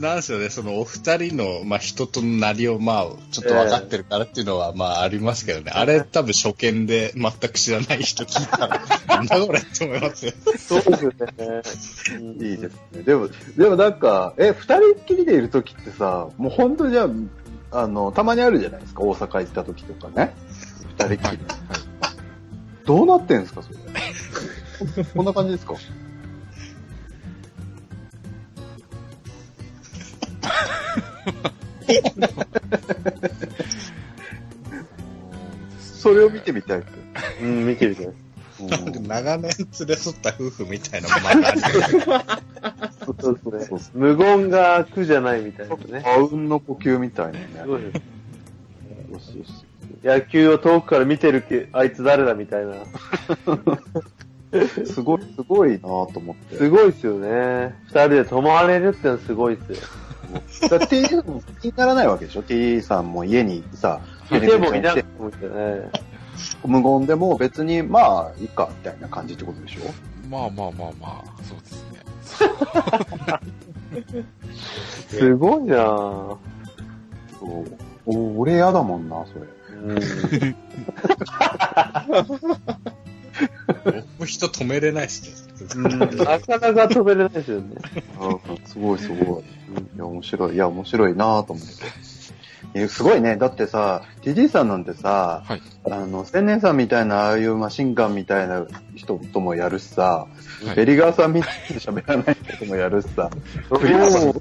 [0.00, 5.70] なんですよね、そのお二人の、まあ、人となりを、まあ、ちょっと分かってるからっていうのは、まあ、ありますけどね。
[5.74, 10.32] あれ、多分初見で全く知らない人聞いたら、 なんだこれって思いますよ。
[10.58, 11.62] そうですよね。
[12.40, 13.02] いいですね。
[13.02, 17.06] でも、でもなんか、え、二人っきりでいるときってさ、もう本当にじゃ
[17.70, 20.34] あ、あの、たまにあるじゃないですか、大阪行ったときとかね。
[20.98, 21.26] 二人っきり。
[21.26, 21.38] はい。
[22.86, 25.04] どうなってんですか、それ。
[25.14, 25.74] こんな感じですか？
[35.80, 36.82] それを見てみたい。
[37.42, 38.04] うん、見てみて。
[38.06, 38.22] うん
[39.08, 39.50] 長年
[39.80, 43.90] 連れ添った夫婦みたいなのもまだありますそうですね。
[43.94, 46.04] 無言が苦じゃないみたいなね。
[46.06, 47.48] あうんの呼吸みたいなね。
[47.60, 47.92] すごいで
[49.44, 49.66] す
[50.04, 52.74] 野球を遠くから見てるけ、あいつ誰だみたいな。
[54.86, 56.56] すごい、すごいなと思って。
[56.56, 57.74] すごいっすよね。
[57.86, 59.78] 二人で泊まれるってのはすごいっすよ。
[60.62, 65.04] だから T さんも気にならないわけでしょ ?T さんも家にさ、いてもいなて。
[66.64, 69.82] 無言でも別にまあ、いいか、みたいな感じってことでしょ？
[70.28, 72.00] まあまあまあまあ、そうですね。
[75.08, 76.36] すごいなぁ。
[77.38, 77.64] そう。
[78.06, 79.46] お俺嫌だもんな、それ。
[79.82, 80.00] うん。
[84.18, 85.96] 僕人止めれないっすね。
[85.96, 86.06] な
[86.40, 87.76] かなか止めれないですよね。
[88.20, 89.42] うんすごいすごい。
[89.94, 90.54] いや、面白い。
[90.54, 92.12] いや、面白いなと思って。
[92.74, 93.36] えすごいね。
[93.36, 100.26] だってさ、TD さんなんてさ、はいあの、千年さんみたいな、ああいうマシンガンみたいな人ともやるしさ、
[100.64, 103.30] はいベリガーさんみたいに喋らない人ともやるしさ、
[103.68, 104.32] おクリアさん。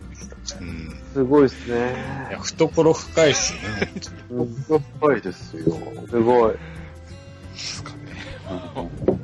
[1.13, 1.95] すごいっすね。
[2.29, 3.59] いや、懐深いっすね。
[4.29, 4.55] うん
[4.99, 5.77] 深いですよ。
[6.09, 6.53] すごい。
[6.53, 6.59] で
[7.55, 9.19] すかね。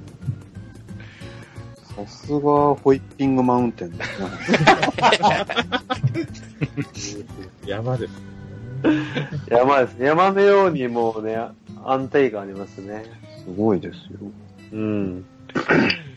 [1.98, 4.12] さすが、ホイッピングマウンテンだね。
[7.66, 8.14] 山です。
[9.50, 10.06] 山ですね。
[10.06, 11.36] 山のようにもうね、
[11.84, 13.04] 安定感ありますね。
[13.44, 14.20] すごいですよ。
[14.74, 15.26] うん。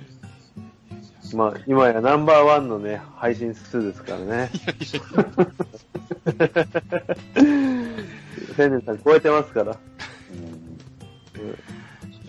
[1.32, 4.50] まあ、今やナンバーワンのね、配信数ですからね。
[8.54, 9.72] 千年さん超えてますから。
[9.72, 9.78] で、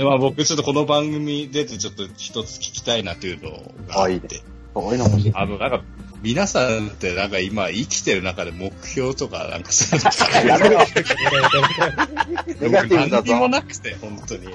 [0.03, 3.51] まあ僕ちょっとこの番組出てちょっと一つ聞きたいなというの
[3.87, 4.41] があっあいいねて。
[4.73, 5.81] そういいいあの、なんか、
[6.21, 10.57] 皆さんってなんか今生きてる中で目標とかなんかそういうのさや
[12.61, 13.49] 何にもぞ。
[13.49, 14.47] なくて、本当に。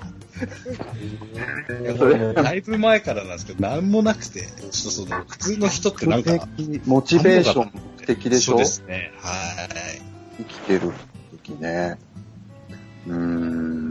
[2.35, 6.49] だいぶ前からなんですけど、何もなくて、ちょっとその、普通の人ってなんか、
[6.87, 7.73] モチベーション
[8.07, 8.53] 的でしょ？
[8.53, 9.13] そうですね。
[9.21, 9.33] は
[9.65, 10.03] い。
[10.39, 10.93] 生きてる
[11.45, 11.99] 時ね。
[13.09, 13.86] うーん。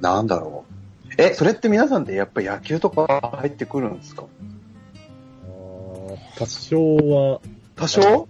[0.00, 0.64] なんだろ
[1.08, 1.14] う。
[1.18, 4.24] え、それって皆さんってやっぱり野球とか入ってくるんですか？
[6.38, 7.40] 多少は、
[7.76, 8.28] 多少？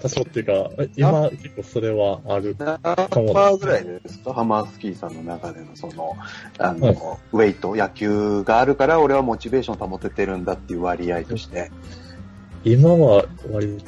[0.00, 2.54] 多少っていうか、今結構それはある。
[2.58, 4.32] 何パーぐらいですか？
[4.34, 6.16] ハマースキーさんの中でのその、
[6.58, 6.96] あの、はい
[7.32, 11.70] ウェイト、野球があるから俺はモチベーション保ててるんだっていう割合として。
[12.64, 13.84] 今は割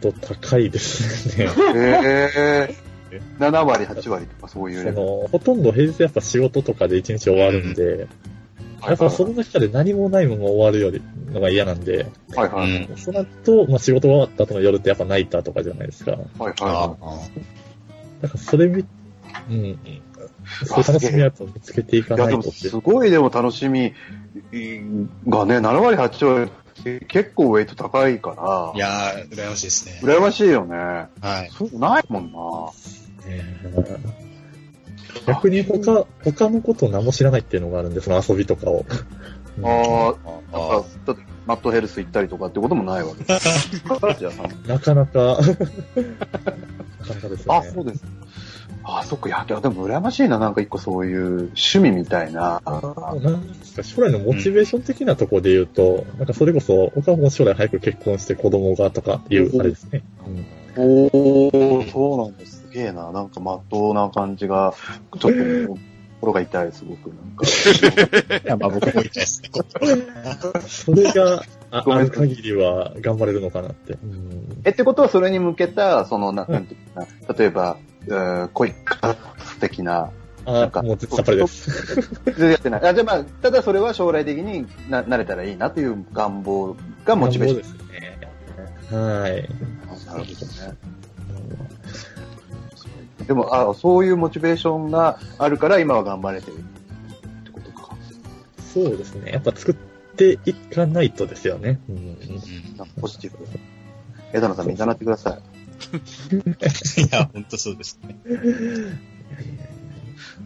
[0.00, 1.44] と高いですね。
[1.44, 2.74] へえー。
[3.38, 4.82] 7割、8割とかそういう。
[4.82, 8.08] その、ほとんど平日やっぱ仕事とかで一日終わるんで、
[8.86, 12.86] やっぱその中で何もないまま終わるよりのが嫌なんで、はいはい。
[12.86, 16.12] うんその後、まあ仕事が終わった後の夜ってやっぱナイターとかじゃないですか。
[16.12, 16.96] だかはいあは
[18.22, 18.84] らそれみ、
[19.50, 19.78] うん。
[20.66, 22.18] そういう楽しみやつを見つけていかい。
[22.18, 22.90] いや、ないとってでもす。
[22.90, 23.94] ごいでも楽しみ
[25.28, 26.50] がね、7割、8割
[26.80, 30.00] って結構ウェイト高いから、いやー、羨ましいですね。
[30.02, 30.76] 羨ましいよね。
[30.76, 31.08] は
[31.44, 31.50] い。
[31.56, 32.02] そういうのな
[33.30, 33.90] いもんな。
[35.26, 38.84] 逆に他、他のことを何も知らないっていうのがあるんで、その遊びとかを。
[39.58, 40.14] うんああ、
[40.52, 43.82] あなんか、だってマットヘルス行ったりとかってこともないわけです。
[43.86, 44.24] なかなか、
[44.66, 45.04] なか
[47.14, 47.70] なかですよあ、ね。
[47.72, 48.04] そうです。
[48.82, 52.60] あ、そっか、いや、でも羨ましいな、なんか一個そういう趣味みたいな。
[52.66, 60.02] なんですか将来のモチベーション的なところで言うと、なんかそれこそ、僕はもう将来早く結婚して子供がとかっていう、あれですね。
[60.76, 62.63] おー、そうなんです。
[62.74, 63.12] すげえな。
[63.12, 64.74] なんかまっとうな感じが、
[65.20, 65.78] ちょっと、
[66.20, 67.10] 心が痛い、すごく。
[67.10, 67.46] なんか。
[68.44, 69.50] いや、まあ僕も言いですね。
[70.66, 73.92] それがあある限りは頑張れるのかなって。
[73.92, 79.16] うんえ、ってことはそれに向けた、その、ななんていうかな、例えば、えー、恋活
[79.60, 80.10] 的な、
[80.44, 81.70] なんかあ、もうさっぱりです。
[82.24, 82.86] 全然やってない。
[82.88, 87.62] あ、じゃあまあ、ただそれは将来的にな、なれたらいいなという願望がモチベーション。
[87.62, 88.18] ですね。
[88.90, 89.32] はい。
[89.32, 89.48] なる
[90.06, 90.93] ほどね。
[93.26, 96.60] でも、あ、そういうモチベーションがあるから今は頑張れてるっ
[97.44, 97.96] てことか。
[98.72, 99.32] そうですね。
[99.32, 99.74] やっぱ作っ
[100.16, 101.80] ていかないとですよね。
[101.88, 102.18] うん
[102.76, 103.46] なんかポジティブ。
[104.32, 105.42] 枝野さん見習ってください。
[107.00, 108.18] いや、本当そうですね。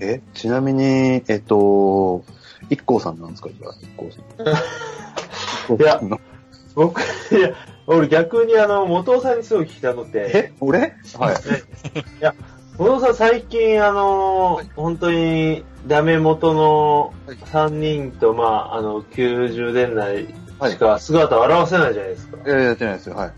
[0.00, 2.24] え、ちなみに、えっと、
[2.70, 5.74] 一光さんなんですかじゃあ、一光さん。
[5.80, 6.00] いや
[6.74, 7.04] 僕、い
[7.40, 7.54] や、
[7.86, 10.94] 俺逆にあの、元尾さんにすごい聞きたくて、え、俺？
[11.18, 11.36] はい。
[12.78, 20.28] 元尾さん最近あの、本当にダメ元の3人と、まあ、あの、90年代
[20.60, 22.36] はいしか姿を現せないじゃないですか。
[22.46, 23.16] いややってないですよ。
[23.16, 23.32] は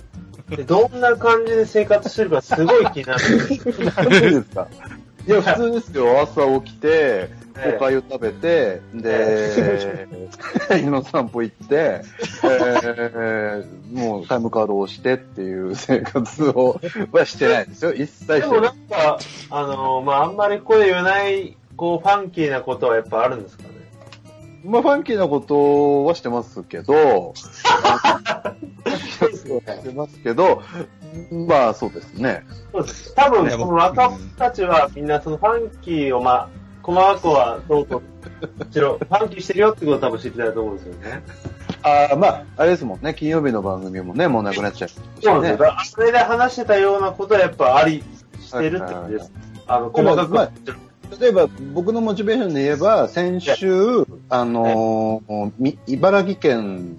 [0.50, 0.56] い。
[0.56, 3.94] でどんな感じで生活してるかすごい気になる。
[3.94, 4.68] なんでですか
[5.26, 6.20] いや、普通ですよ。
[6.20, 7.30] 朝起きて、
[7.66, 10.06] おかゆ食べて、で、
[10.80, 12.02] 犬の散歩行って、
[12.42, 16.80] えー、もうタイムカードを押してっていう生活を、
[17.12, 17.92] はしてないですよ。
[17.92, 18.60] 一切してでもな。
[18.60, 19.18] ないんか、
[19.50, 23.70] あの、まあ、あんまりここで言えない、こう、ファンキーなことはやっぱあるんですかね？
[24.64, 27.42] まあ、ファンキーなことはしてますけど、 し
[29.82, 30.62] てますけど、
[31.30, 32.44] まあ、そうですね。
[32.72, 33.14] そうです。
[33.14, 36.48] 多分、この若者たちはみんなそのファンキーをまあ、
[36.82, 38.02] 細かくはどうぞ、
[38.58, 41.22] もちろん、ファンキーしてるよってことを多分知りたいと思うんですよね。
[41.82, 45.76] ああ、まあ、あれですもんね、金曜日の番組もね、もうなくなっちゃいましたしそうですよ。
[45.84, 48.02] それで話してたようなことはやっぱあり
[48.40, 49.32] してるってことです。
[49.66, 50.50] あの、細かくは。
[51.20, 56.98] 例えば、僕のモチベーションで言えば、先週、あのーみ茨城県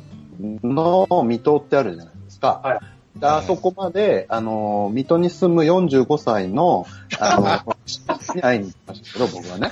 [0.64, 2.62] の水戸ってあるじゃないですか。
[2.64, 2.80] はい
[3.16, 6.86] であそこまで、あのー水戸に住む45歳の、
[7.20, 9.72] あのーに 会いに行きましたけど、僕はね。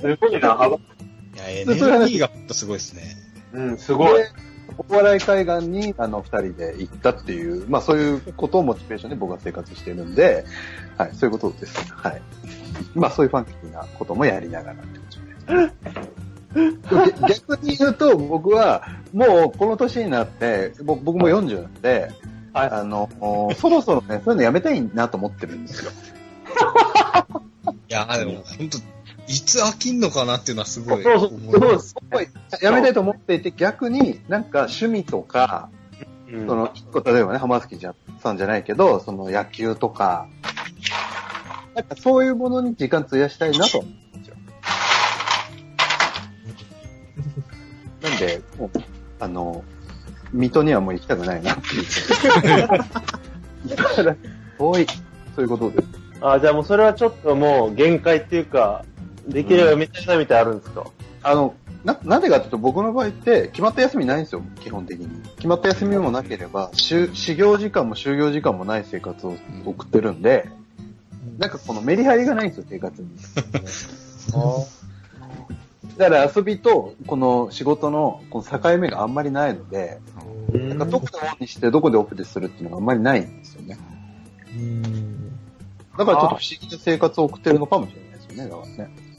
[0.00, 0.76] すごいな、幅。
[0.76, 0.80] い
[1.36, 3.02] や、エネルギーがほんとすごいですね。
[3.52, 4.22] うん、すごい。
[4.22, 4.28] で
[4.88, 10.44] お笑い海岸に、あの、二人で行ったっていう、まあそういうことをモチベーションで僕は生活してるんで、
[10.96, 11.92] はい、そういうことです。
[11.92, 12.22] はい。
[12.94, 15.20] まあそういうファンキーなこともやりながらってこと
[15.54, 15.72] で。
[15.90, 16.19] げ
[17.28, 18.82] 逆に言うと、僕は、
[19.12, 22.10] もうこの年になって、ぼ僕も40なんで、
[22.52, 23.08] はいあの、
[23.56, 25.92] そろそろね、そういうのやめたいなと思ってるんですよ。
[27.88, 28.78] いや、でも本当
[29.28, 31.04] いつ飽きんのかなっていうのはすごい。
[31.04, 35.68] そうそうやめたいと思っていて、逆になんか趣味とか、
[36.28, 40.26] うんその、一個、例えばね、浜月じゃさんじゃないけど、その野球とか、
[41.74, 43.84] なんかそういうものに時間費やしたいなと
[48.02, 48.70] なんで、もう、
[49.18, 49.64] あの、
[50.32, 53.76] 水戸にはもう行きたくないなっていう。
[53.76, 54.16] だから、
[54.58, 54.86] 遠い。
[54.86, 55.88] そういうことです。
[56.20, 58.84] あ、じゃあもうそれはちょっともう限界っていうか、
[59.26, 60.84] できればやめたいなみたいあるんですか、
[61.22, 65.08] あの、な、なんでかっていうと僕の場合って決まった休みないんですよ、基本的に。
[65.36, 70.48] 決まった休みもなければ、修始業時間も就業時間もない生活を送ってるんで、
[71.38, 73.08] なんかこのメリハリがないんですよ、生活に。
[75.96, 80.00] だから遊びとこの仕事のこの境目があんまりないので、
[80.52, 83.78] なんかどこでオンにしてどこでオフでするっていうのがあんまりないんですよね。
[85.98, 89.09] だからちょっと不思議な生活を送ってるのかもしれないですよね、だからね。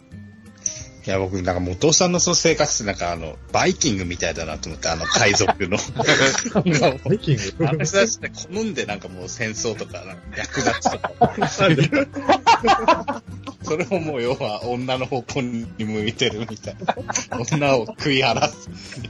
[1.06, 5.78] いや、僕、なんか元尾さんのその生活ってなんかあの、バイキングみたいだなと思って、あの、海賊の。
[7.04, 7.68] バイキング？
[7.68, 11.12] あの人たちって好んでなんかもう戦争とか、なんか略奪とか。
[13.64, 16.96] それももう要は女の方向に向いてるみたいな。
[17.52, 18.70] 女を食い荒らす。
[19.02, 19.10] い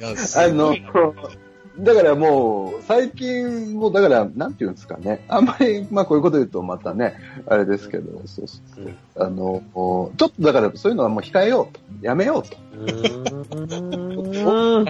[0.00, 0.92] や、いやすごいな
[1.78, 5.24] だからもう、最近も、だから、なんていうんですかね。
[5.28, 8.88] あんまり、まあこういうこと言うとまたね、あれですけど、そうそうう。
[8.88, 9.62] んあの、
[10.16, 11.80] ちょっとだからそういうのはもう控えようと。
[12.02, 12.56] やめようと。
[12.76, 14.86] うーん。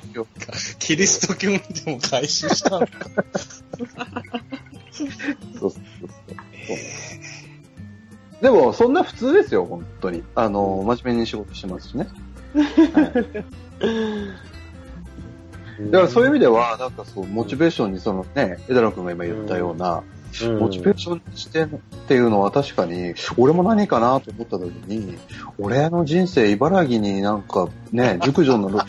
[0.80, 1.58] キリスト教で
[1.92, 2.88] も回収したのか。
[4.92, 5.06] そう
[5.60, 5.78] そうそう
[8.42, 8.92] でも、そん。
[8.92, 10.24] な普通ですよ、本当に。
[10.34, 12.08] あの、真面目に仕事してますしね。
[15.80, 20.02] だからそういう意味では、なんかそう、モチベーションにそのね、枝野君が今言ったような、
[20.58, 21.66] モチベーションにしてっ
[22.08, 25.18] ていうのは確かに、俺も何かなと思った時に、
[25.58, 28.84] 俺の人生茨城になんかね、 熟女のロロ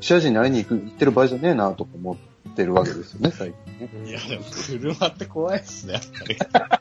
[0.00, 2.16] シア人に会いに行く、行ってる場合じゃねえなとか思
[2.48, 4.10] ってるわけですよね、最近ね。
[4.10, 6.02] いや、でも車って怖いっすね、やっ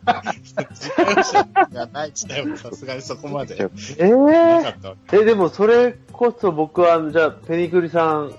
[0.08, 0.32] ぱり。
[0.70, 3.56] 自 動車がない自体もさすがにそこまで
[3.98, 8.34] えなーえ、でもそれこそ僕は、じゃあ、ペニクリさん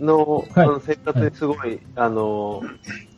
[0.00, 2.62] の,、はいあの生活にすごい、あの、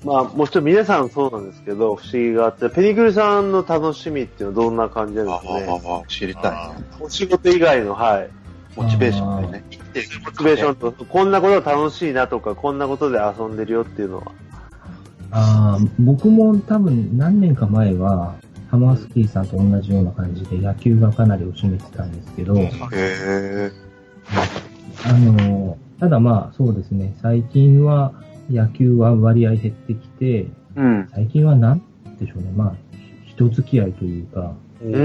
[0.05, 5.81] まあ、もちろん皆さんそうなんですけど、不思議があって、ペニクリさんの楽しみっていうのはどんな感じなんですかね。
[5.87, 6.85] ああ、知りたいね。
[7.01, 8.31] お仕事以外の、はい。
[8.77, 9.65] モチベーションでね。
[9.71, 14.33] 生きてるモチベーションと、こんなこと楽しいなとか、こんなことで遊んでるよっていうのは。
[15.37, 18.35] あー僕も多分何年か前は、
[18.71, 22.55] ハマースキーさんと同じような感じで野球がかなりを占めてたんですけど。
[25.07, 28.13] あの、ただまあそうですね、最近は
[28.51, 31.09] 野球は割合減ってきて、うん。
[31.13, 31.83] 最近はなん
[32.19, 32.75] でしょうね、まあ、
[33.27, 34.97] 人付き合いというか、うこ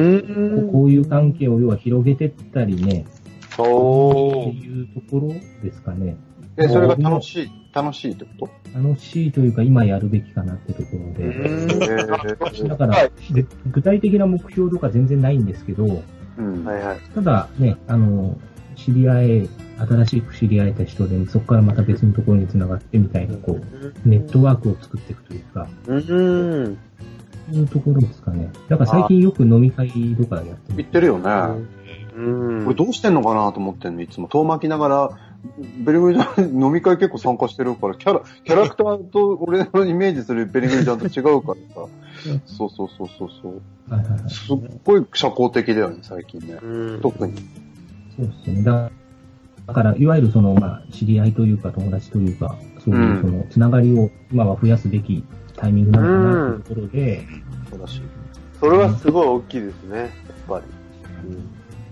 [0.61, 0.71] ん。
[0.71, 3.05] こういう関係を要は広げてったりね、
[3.53, 4.63] っておー。
[4.63, 6.17] いうところですかね。
[6.55, 11.23] で、それが楽しい、楽しいってこ楽しいというか今やるべきかなってところうで。
[12.65, 16.03] んだから、はいで具体的な目標とか全然ないんですけど、と
[16.37, 16.65] うん。
[16.65, 16.97] はいはい。
[17.13, 18.37] ただね、あの、
[18.75, 19.47] 知り合え、
[19.85, 26.77] 新しく知り合えた人で、そこからまた別のところに繋がってみたいな、こう、ネットワークを作っていくというか、うん。
[27.51, 28.51] そういうところですかね。
[28.67, 31.31] だから最近よく飲み会とかやって言ってるよね。
[32.15, 32.21] う
[32.61, 32.63] ん。
[32.65, 34.27] これどうしてんのかなと思ってんの、いつも。
[34.27, 35.09] 遠巻きながら
[35.79, 41.87] ベリグリちゃん飲み会結構参加してるから、キャラ、キャラクターと 俺のイメージするベリグリちゃんと違うからさ。
[42.45, 43.61] そうそうそうそうそう。
[43.89, 44.29] はいはいはい。
[44.29, 46.59] すっごい社交的だよね、最近ね。
[46.61, 46.99] うん。
[47.01, 47.33] 特に。
[48.17, 48.91] そうですね。
[49.73, 55.23] だだから、いわゆるその、まあ、知り合いというか、友達というか、そういうその、つながりを今は増やすべき
[55.55, 57.27] タイミングなのかなというところで、
[57.69, 58.01] そうだし。
[58.59, 60.09] それはすごい大きいですね、やっ
[60.47, 60.65] ぱり。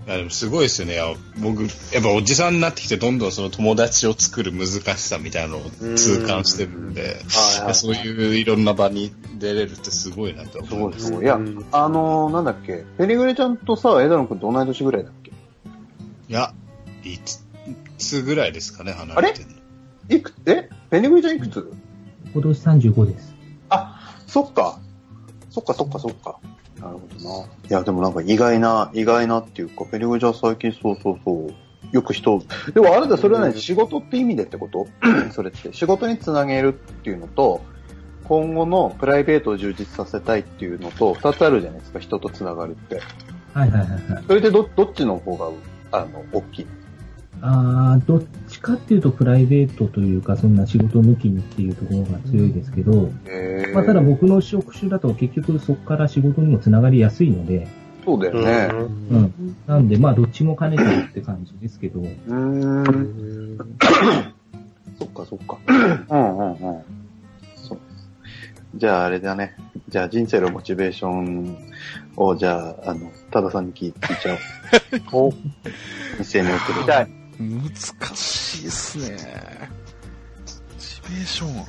[0.06, 0.98] いやでもすごいですよね。
[1.38, 1.68] 僕、や
[2.00, 5.60] っぱおじさんになってきて、どんどんその友達を作る難しさみたいなのを
[5.96, 11.06] 痛感してるんで、そういういろんな場に出れるってすごいなとす思います。
[11.06, 11.24] すごい。
[11.24, 11.34] いや、
[11.72, 15.30] あのー、なんだっけ、ペリグリちゃんとさ、枝野くんと同い年ぐらいだっけ？
[15.30, 15.34] い
[16.32, 16.54] や、
[17.04, 17.40] いつ、い
[17.98, 20.16] つぐらいですかね、離れてるの。
[20.16, 20.70] いくつ、え？
[20.90, 21.70] ペリグリちゃんいくつ？
[22.32, 23.34] 今年35です。
[24.26, 24.80] そっか。
[25.50, 26.38] そっかそっかそっか。
[26.80, 27.46] なるほどな。
[27.46, 31.54] いや、でもなんか意外な、意外なっていうか、ペリグリちゃん最近そうそうそう。
[31.92, 32.42] よく人を、
[32.74, 34.86] でもあれだ、それはね、仕事って意味でってこと？
[35.32, 35.72] それって。
[35.72, 37.62] 仕事につなげるっていうのと、
[38.24, 43.00] 今後のプライベートを充実させたいっていうのと、二つあるじゃないですか、人とつながるって。
[43.54, 44.24] はいはいはいはい。
[44.26, 45.50] それでど、どっちの方が、
[45.98, 46.66] あの、大きい？
[47.40, 57.68] ああ、どっちかっていうとプライベートというか、そんな仕事抜きにっていうところが強いですけど、へまあ、ただ僕の職種だと結局そこから仕事にもつながりやすいので、
[58.04, 58.68] そうだよね。
[59.10, 59.56] うん。
[59.66, 63.58] なんで、まあ、どっちも兼ねてるって感じですけど、うーん。
[64.98, 65.58] そっかそっか。
[65.68, 66.58] うんうんうん。
[67.54, 67.78] そう。
[68.74, 69.56] じゃああれだね。
[69.88, 71.56] じゃあ人生のモチベーション
[72.16, 74.38] を、じゃあ、あの、多田さんに聞いちゃ
[75.12, 75.28] おう。
[75.28, 75.32] お
[76.18, 77.17] 一斉に送りたい。
[77.38, 77.62] 難
[78.16, 79.16] しいですね。
[80.74, 81.64] モチベーション。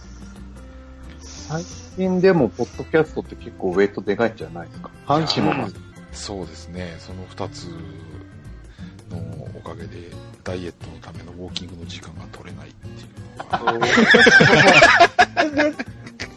[1.22, 1.63] 最
[1.95, 4.89] 近でも、ポッドキャストって結構ウェイトでかいんじゃないですか？
[5.05, 5.53] 阪神も。
[6.11, 6.95] そうですね。
[6.99, 7.65] その二つ
[9.11, 10.11] のおかげで、
[10.43, 12.91] ダイエットのためのウォーキングの時間が取れないってい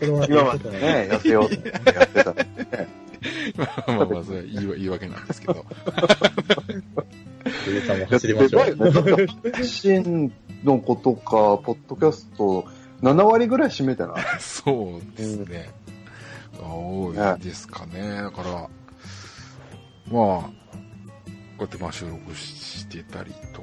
[0.09, 2.89] うの今までね、痩せようってやってたのにね。
[3.57, 5.65] まあまあまあ、それは言いわ言い訳なんですけど。
[7.71, 7.87] ゆう。
[7.87, 7.95] さ
[10.65, 12.65] のことか、ポッドキャスト、
[13.03, 14.23] 7割ぐらい占めてない？
[14.41, 15.71] そうですね。
[16.61, 18.23] 多いですかね。
[18.23, 18.63] だから、まあ、
[20.13, 20.51] こ
[21.59, 23.63] うやってまあ収録してたりと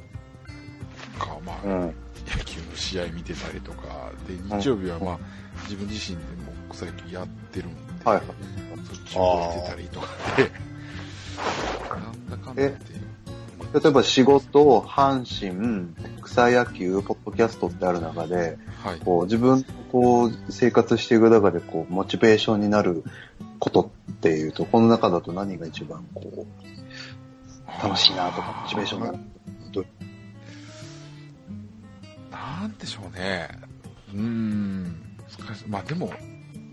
[1.23, 1.93] か、まあ、うん。
[2.37, 5.19] 野球の試合見てたりとか、で、日曜日はまあ、
[5.63, 8.25] 自分自身でも草野球やってるんで、はいはい。
[8.85, 10.51] そっちを出てたりとかで、
[11.99, 12.93] なんだかんだ言って、
[13.71, 15.93] 例えば仕事、阪神、
[16.23, 18.99] 草野球、ポッドキャストってある中で、はい。
[18.99, 23.03] こう自分、こう生活していく中で、こう、モチベーションになる
[23.59, 29.19] ことっていうと、この中だと何が一番こう、楽しいなとか、モチベーションになる。
[29.71, 29.85] ど
[32.31, 33.49] なんでしょうね。
[34.11, 34.95] うーん。
[35.67, 36.11] まあでも、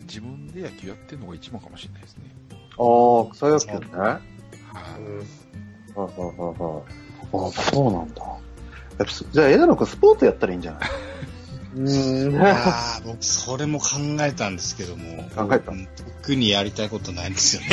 [0.04, 2.24] 自分で野球やってるのが一番かもしれないですね。
[2.52, 3.98] ああ、草野球ね。
[3.98, 4.20] は
[5.42, 5.45] い
[5.96, 6.20] はい。
[6.20, 6.82] はいはいはい。
[7.32, 8.22] ああ、そうなんだ。
[8.98, 10.80] やっぱじゃあ、枝野くんスポーツやったらいいんじゃない？
[11.76, 12.42] うん。
[12.42, 13.86] ああ、 僕、それも考
[14.20, 15.24] えたんですけども。
[15.36, 15.72] 考えた？
[15.72, 15.88] うん
[16.26, 17.68] 特にやりたいことないんですよね。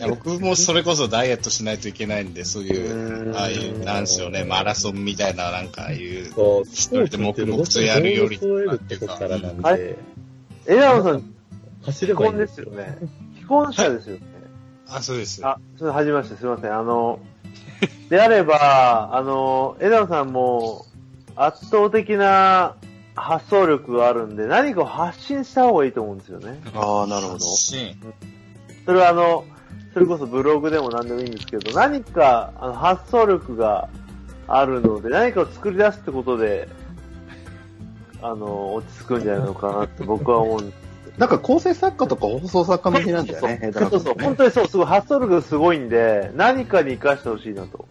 [0.08, 6.30] 僕もそれこそダイエットしないといけないんで、そういう、ああいう、なんでしょうね、マラソンみたいな、なんか、ああいう、
[6.64, 9.98] 一人で黙々とやるよりってことからなんはで、
[10.66, 11.34] 枝野さん、
[11.84, 12.66] 走れ既婚でばいいんですすよ。
[12.72, 12.96] よね。
[13.34, 14.20] 既婚者ですよね。
[14.90, 15.44] あ、そうです。
[15.46, 16.74] あ、それ、はじめまして、すみません。
[16.74, 17.20] あの、
[18.08, 20.86] であれば、 あの、枝野さんも、
[21.36, 22.74] 圧倒的な
[23.14, 26.60] 発想力があるんで、何かを発信した方がいいと思うんですよね。
[26.74, 27.40] ああ、なるほど。
[27.40, 28.14] シーン
[28.86, 29.44] それはあの、
[29.92, 33.88] それこそブログでも何でもいいんですけど、何かあの発想力が
[34.46, 36.68] あるので、何かを作り出すってことで、
[38.22, 40.87] あの、落ち着くんじゃないのかなって僕は思うんです。
[41.18, 44.24] なんか構成作家とか放送作家向きなんだよね、 そうそう、くんね。
[44.24, 47.86] 本当にそう、すごい発想力がすごいんで、何かに活かしてほしいなと。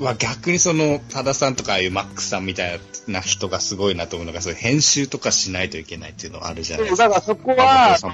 [0.00, 2.78] は逆にその、多田さんとかああいうマックスさんみたい
[3.08, 7.08] な人がすごいなと思うのが、そういう編集とかしないといけないっていうのはあるじゃないそう、ですか。
[7.08, 8.12] だからそこは、そう、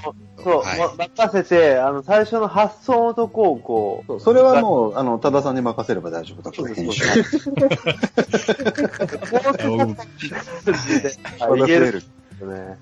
[0.61, 0.79] はい。
[0.79, 7.05] ま任せて、あの、最初の発想のとこをこう、そうそれはもう、あの、多田さんに任せれば大丈夫だから、編集。
[11.39, 12.03] あいける。
[12.41, 12.77] うん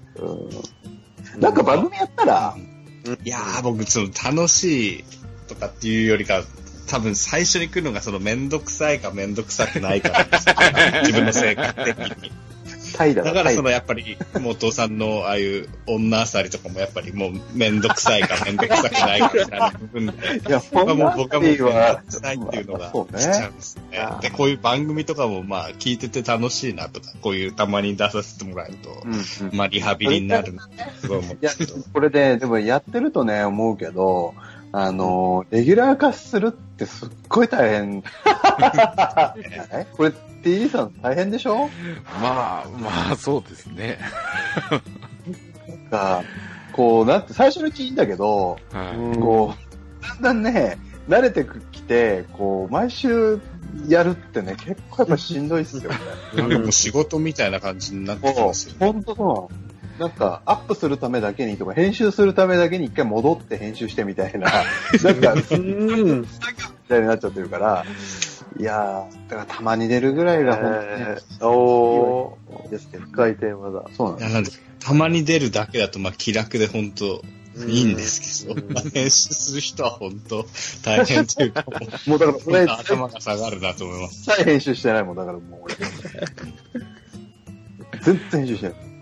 [1.37, 2.55] なんか番組やったら、
[3.23, 5.03] いやー、僕、その、楽しい
[5.47, 6.43] とかっていうよりか、
[6.87, 10.27] 多分最初に来るのが、その、めんどくさいかめんどくさくないか
[11.01, 12.31] 自分の性格的に。
[12.93, 20.11] タイだからそのやっぱり、元さんのああいう女あさりとかもやっぱりもうめんどくさいかめんどくさくないかみたいな部分で、
[20.47, 24.17] いや、まあもうほんま僕はもうめんどはくさいっていうのが来ちゃねうんですねあ。
[24.19, 34.33] ーで、こういう番組とかもまあ聞いてて楽しいなとか、こういうたまに出させてもらえると、うんうんまあリハビリになるなってすごい思うんいやですけど。、これで、でもやってるとね、思うけど、
[34.75, 38.03] あの、レギュラー化するってすっごい大変。
[39.71, 40.11] えこれ、
[40.43, 41.69] TD さん大変でしょ？
[42.19, 43.99] まあ、まあ、そうですね。
[45.69, 46.23] なんか、
[46.71, 49.19] こう、なんて、最初のうちいいんだけど、はい。
[49.19, 49.53] こ
[50.19, 53.39] う、だんだんね、慣れてきて、こう、毎週
[53.87, 55.97] やるってね、結構やっぱしんどいっすよね。
[56.35, 58.91] なんかもう仕事みたいな感じになってきもますよう、ね。
[58.91, 59.62] ほんとそう
[59.99, 64.49] なんか、アップするためだけにとか、編集するためだけに一回戻って編集してみたいな、
[65.03, 66.21] なんか、うん。
[66.21, 66.27] み
[66.89, 67.85] たいになっちゃってるから、
[68.59, 73.89] いやー、だからたまに出るぐらいが本えー、お当にいいですけど、ー、深いテーマだ。
[73.95, 74.57] そうなんです。
[74.57, 77.23] んでたまに出るだけだとまあ気楽で本当
[77.67, 80.45] いいんですけど、編集する人は本当
[80.83, 81.65] 大変というか、
[82.07, 84.31] もうだから、これ、頭が下がるなと思います。
[84.31, 85.75] 一切編集してないもん、だからもう俺。
[88.01, 88.92] 全然編集してない。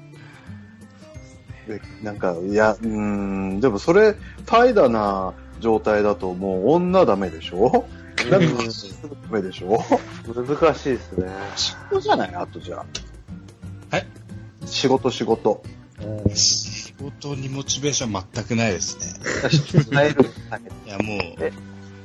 [1.79, 4.15] でなんか、いや、うーん、でもそれ、
[4.45, 7.85] 怠惰な状態だともう女ダメでしょ？
[8.29, 8.63] なんか、
[9.29, 9.79] ダメでしょ？
[10.35, 11.27] 難しいですね。
[11.55, 12.35] 仕事じゃない？
[12.35, 12.85] あとじゃあ。
[13.95, 14.07] はい
[14.65, 15.63] 仕事仕事。
[16.33, 19.05] 仕事にモチベーション全くないですね。
[20.85, 21.51] いやもうえ、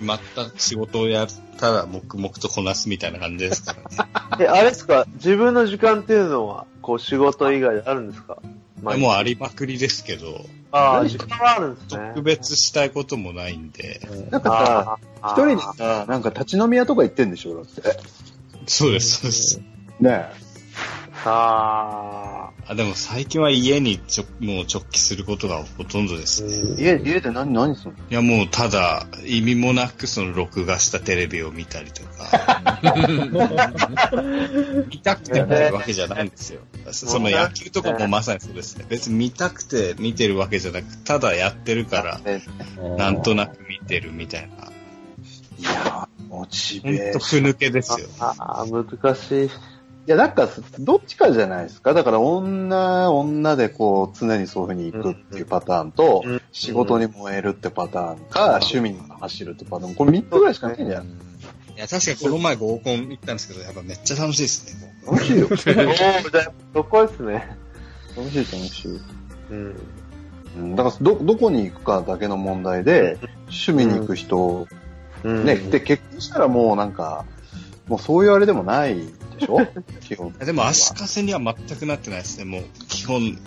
[0.01, 0.19] 全
[0.51, 4.05] く仕事をやったら黙々とこなすみたいな感じですから
[4.39, 4.45] ね。
[4.45, 5.07] え、あれですか？
[5.15, 8.39] 自分の時間っていうのは、こう仕事以外であるんですか？
[8.83, 12.13] もうありまくりですけど、ああ、時間はあるんですね。
[12.15, 14.01] 特別したいこともないんで、
[14.31, 17.83] なんかさ、あ一人でさ、なんか立ち飲み屋とか行ってんでしょだって。
[18.67, 19.61] そうです、そうです。
[20.01, 20.46] ね
[21.29, 26.77] ああでも最近は家にちょもう直帰することがほとんどですね。
[26.79, 26.83] え。
[26.83, 27.97] 家、家で何、何するの？
[28.11, 32.83] いやもうただ意味もなくその録画したテレビを見たりとか、
[34.89, 36.61] 見たくて見るわけじゃないんですよ。
[36.91, 38.85] その野球とかもまさにそうですね。
[38.89, 42.41] 別に見たくて見てるわけじゃなく、ただやってるから、え
[42.97, 44.49] なんとなく見てるみたいな。
[45.59, 47.13] いやー、モチほんベーション。
[47.13, 48.07] とふぬけですよ。
[48.21, 48.85] あ、ああ、難
[49.17, 49.51] しい。
[50.07, 50.49] いや、なんか、
[50.79, 51.93] どっちかじゃないですか。
[51.93, 59.95] だから、女、女でこう、常にそういう風に行くっていうパターンと、うん仕事に燃えるってパターンか、趣味に走るってパターン。
[59.95, 61.07] これ3つぐらいしかないんじゃない
[61.77, 64.95] いや、確かにこの前合コン行ったんですけど、やっぱめっちゃ楽しいですね。
[65.07, 65.49] 楽しいよ。
[66.73, 67.59] そこですね。
[68.17, 69.01] 楽しい、楽しい。
[69.51, 69.77] うん。
[70.57, 74.67] うん、だから、ど、どこに行くかだけの問題で、趣味に行く人、
[75.25, 77.27] うんね、で、結婚したらもうなんか、
[77.87, 78.97] もうそういうあれでもない
[79.39, 79.67] でしょ？
[80.01, 82.45] 基本でも足かせには全くなってないですね。
[82.45, 83.39] もう基本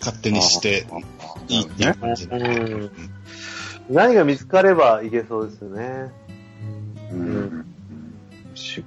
[0.00, 0.86] 勝手にして
[1.48, 2.36] いいっていう感じで。
[2.36, 2.90] うん。
[3.90, 6.12] 何が見つかればいけそうですよね。
[7.12, 7.66] ううん。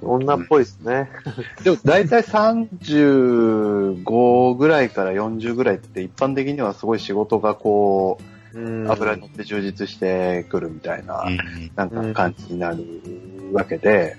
[0.01, 1.09] 女っぽいですね。
[1.63, 8.19] でも大体35ぐらいから40ぐらいって一般的にはすごい仕事がこ
[8.53, 8.91] う、うん。
[8.91, 11.37] 油に乗って充実してくるみたいな、うん。
[11.75, 12.83] なんか感じになる
[13.53, 14.15] わけで、で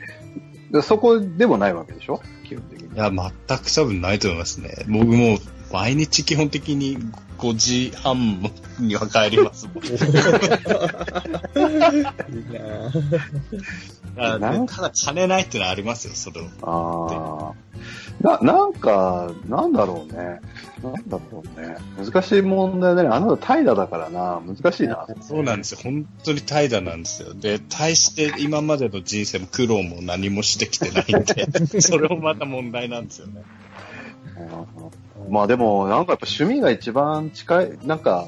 [0.83, 2.21] そこでもないわけでしょ？
[2.45, 2.95] 基本的に。
[2.95, 4.85] いや、全く多分ないと思いますね。
[4.89, 5.39] 僕も
[5.73, 6.99] 毎日基本的に
[7.39, 8.43] 5時半
[8.79, 9.85] には帰りますもん。
[9.85, 9.93] いい
[14.17, 16.45] な あなんただ金ないってのはありますよ、それを。
[16.63, 17.68] ああ。
[18.21, 20.41] な、なんか、なんだろうね。
[20.83, 21.77] なんだろうね。
[22.05, 23.09] 難しい問題だね。
[23.11, 24.41] あなた怠惰だからな。
[24.45, 25.07] 難しいな。
[25.21, 25.81] そうなんですよ。
[25.83, 27.33] 本当に怠惰なんですよ。
[27.35, 31.47] で、対して今までの人生も苦労も何もしてきてないんで、
[31.81, 33.43] それもまた問題なんですよね。
[34.37, 38.27] うんまあでも、なんかやっぱ趣味が一番近い、なんか、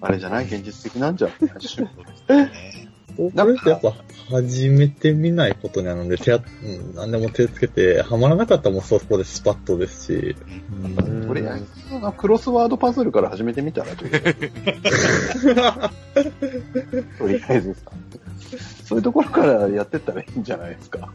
[0.00, 0.44] あれじゃない？
[0.46, 1.36] 現実的なんじゃない？
[1.50, 1.88] 趣味
[2.34, 3.94] ねこれってやっぱ
[4.30, 10.36] 始めてみないことなので、手や、うん、何でも手つけて、ハマらなかったらもうそこでスパッとですし、
[10.70, 15.54] うんとりあえずのクロスワードパズルから始めてみたら、 とりあえず
[17.18, 17.80] とりあえずさ。
[18.84, 21.12] そういうところからやってったらいいんじゃないですか。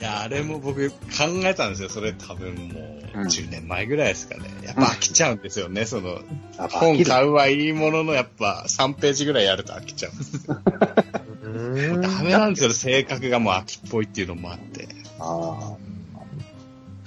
[0.00, 0.96] いや、あれも僕考
[1.44, 1.88] えたんですよ。
[1.88, 2.80] それ多分も
[3.14, 4.50] ううん10年前ぐらいですかね。
[4.62, 5.86] やっぱ飽きちゃうんですよね。
[5.86, 6.18] その、
[6.58, 10.58] あ本買うはいいものの、やっぱ3ページぐらいやると飽きちゃうんですよ。
[11.54, 12.70] うんダメなんですよ。
[12.72, 14.88] 性格がもう飽きっぽいっていうのもあって。
[15.20, 15.76] あ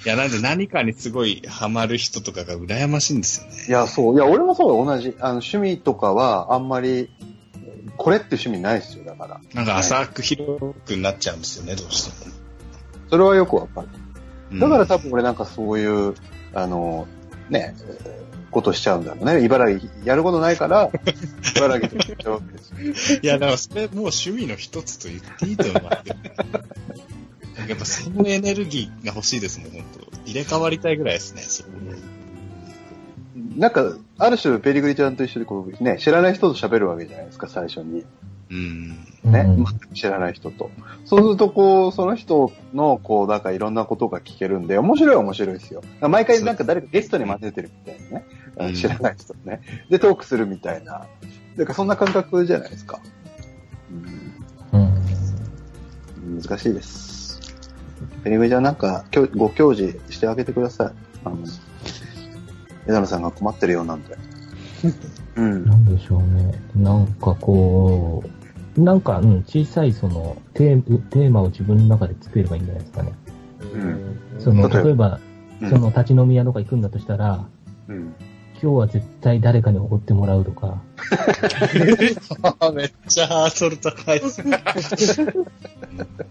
[0.05, 3.65] いや、なんで何かにすごいハマる人とかが羨ましいんですよね。
[3.67, 4.15] いや、そう。
[4.15, 5.15] いや、俺もそう、同じ。
[5.19, 7.09] あの、趣味とかは、あんまり、
[7.97, 9.41] これって趣味ないですよ、だから。
[9.53, 12.33] なんか浅く広くなっちゃうんですよね、どうしても。
[13.09, 13.87] それはよくわかる。
[14.51, 16.15] うんだから多分俺なんかそういう、
[16.53, 17.05] あの、
[17.49, 17.75] ね、
[18.51, 19.43] ことしちゃうんだろうね。
[19.43, 20.89] 茨城、やることないから、
[21.55, 23.19] 茨城でやっちゃうわけですよ。
[23.23, 26.15] いや、だからそれもう趣味の一つと言っていいと思いますよ。
[27.67, 31.69] やっぱそのエネルギーが欲しいですもん、本当入れ替わりたいぐらいですね、そこ
[33.55, 38.05] なんか、ある種、ペリグリちゃんと一緒でこう、ね、知らない人と喋るわけじゃないですか、最初に。
[38.49, 38.89] うん。
[39.23, 39.45] ね、
[39.93, 40.69] 知らない人と。
[41.05, 45.81] そうすると、こう、その人の、こう、なんかいろんなことが聞けるんで、面白いは面白いですよ。
[46.01, 48.25] 毎回なんか誰かゲストに混ぜてるみたいなね。
[48.59, 49.61] うん知らない人ね。
[49.89, 51.05] で、トークするみたいな。
[51.55, 52.99] なんかそんな感覚じゃないですか。
[54.73, 54.87] うん。
[56.25, 57.39] うん、難しいです。
[58.23, 60.91] ペリグリちゃんなんか、ご教示してあげてください。
[61.23, 61.37] あの、
[62.87, 64.17] 枝野さんが困ってるようなんで。
[65.35, 65.65] うん。
[65.65, 66.53] なんでしょうね。
[66.75, 68.36] なんかこう、
[68.77, 73.13] なんか、うん、小さいそのテー、テーマを自分の中で作ればいいんじゃないですかね。
[73.73, 75.19] うんその、例えば
[75.61, 77.47] うんその立ち飲み屋とか行くんだとしたら、
[77.87, 78.15] うん。
[78.59, 80.81] 今日は絶対誰かにおごってもらうとか、
[82.73, 84.63] めっちゃハードル高いですね。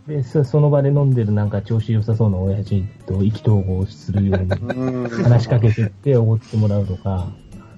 [0.09, 5.09] で、そその場で飲んでるなんか調子良さそうな親父と意気投合するようにうん。
[5.09, 7.29] 話しかけてっておごってもらうとか、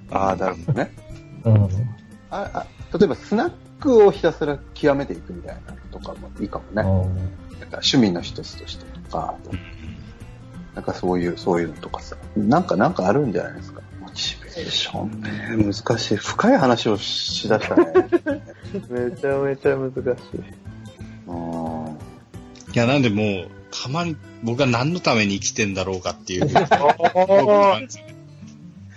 [0.09, 0.91] ああ、なるほどね。
[1.45, 1.53] うん。
[1.53, 1.67] あ
[2.31, 2.65] あ
[2.97, 6.83] 例えば、スナックをひたすら極めていくみたいなのとかもいいかもね。
[7.59, 9.35] なんか趣味の一つとしてとか、
[10.75, 12.15] なんかそういう、そういうのとかさ。
[12.37, 13.81] なんか、なんかあるんじゃないですか。
[13.99, 16.15] モチベーションね、難しい。
[16.15, 17.85] 深い話をしだしたね。
[18.89, 20.41] めちゃめちゃ難しい。
[21.27, 21.97] うん
[22.73, 26.47] いや、なんでもう、たまに僕は何のために生きてんだろうかっていう。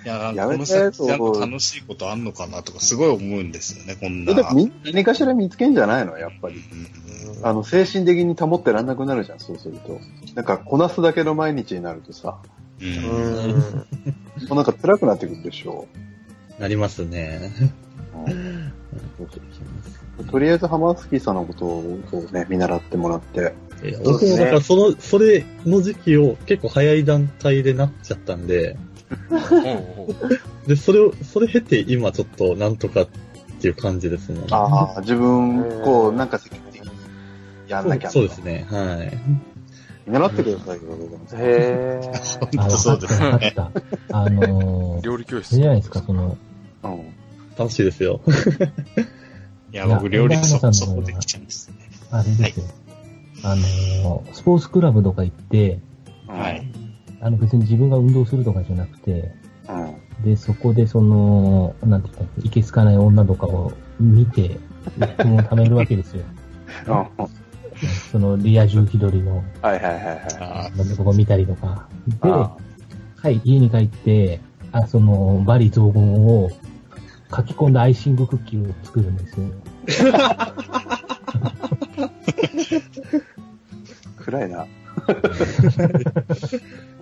[0.04, 4.34] いや、なんかこの先ちゃんそうと楽しいことあんのかなとかすごい思うんですよね、こんな。
[4.34, 6.56] でもみ何かしら見つけんじゃないのやっぱり。
[6.56, 7.02] うん
[7.44, 10.00] あの、精神的に保ってらんなくなるじゃん、そうすると。
[10.34, 12.38] なんか、こなすだけの毎日になるとさ、
[12.80, 12.84] う。
[12.84, 12.96] うんん。
[12.98, 15.86] もうなんか辛くなってくるでしょ。
[16.58, 17.52] なりますね。
[18.26, 18.72] うん
[20.30, 23.54] とりあえず、ハマスキーさんのことをね、見習ってもらって。
[23.82, 28.76] いや僕もだからその、それの時期を結構早い段階でなっちゃったんで、
[30.66, 33.08] で、それを、それ経て今ちょっとなんとかっ
[33.60, 34.44] ていう感じですね。
[34.50, 36.90] ああ、自分、こう、なんか積極的に
[37.68, 38.66] やんなきゃそうそうですね。
[38.70, 39.18] はい。
[40.06, 40.82] 見習ってくださいよ、
[41.34, 42.12] へえ。
[42.58, 43.72] あ、わそうですかった、わかっ
[44.08, 44.18] た。
[44.18, 45.54] あのー、料理教室。
[45.54, 46.36] じゃないですか、その、
[46.82, 47.14] うん。
[47.56, 48.20] 楽しいですよ。
[49.72, 51.76] いや、僕、料理そこできちゃうんですね。
[52.10, 52.66] あれですよ。
[53.44, 55.78] あのー、スポーツクラブとか行って、
[56.26, 56.66] はい。
[57.22, 59.32] あの別に自分が運動するとかじゃなくて、
[59.68, 59.72] う
[60.22, 60.24] ん。
[60.24, 64.58] で、そこでその、なんて言ったらいいけすかない女とかを見て、
[64.98, 66.24] 鬱憤を貯めるわけですよ。
[68.10, 70.00] そのリア充気取りのはいはいはい。
[70.40, 71.86] あとこ見たりとか。
[72.08, 72.56] で、あ
[73.22, 74.40] はい、家に帰って、
[74.72, 76.50] あ、その、バリ雑言を
[77.34, 79.46] 書き込んだアイシングクッキーを作るんですよ。
[84.18, 84.66] 暗いな。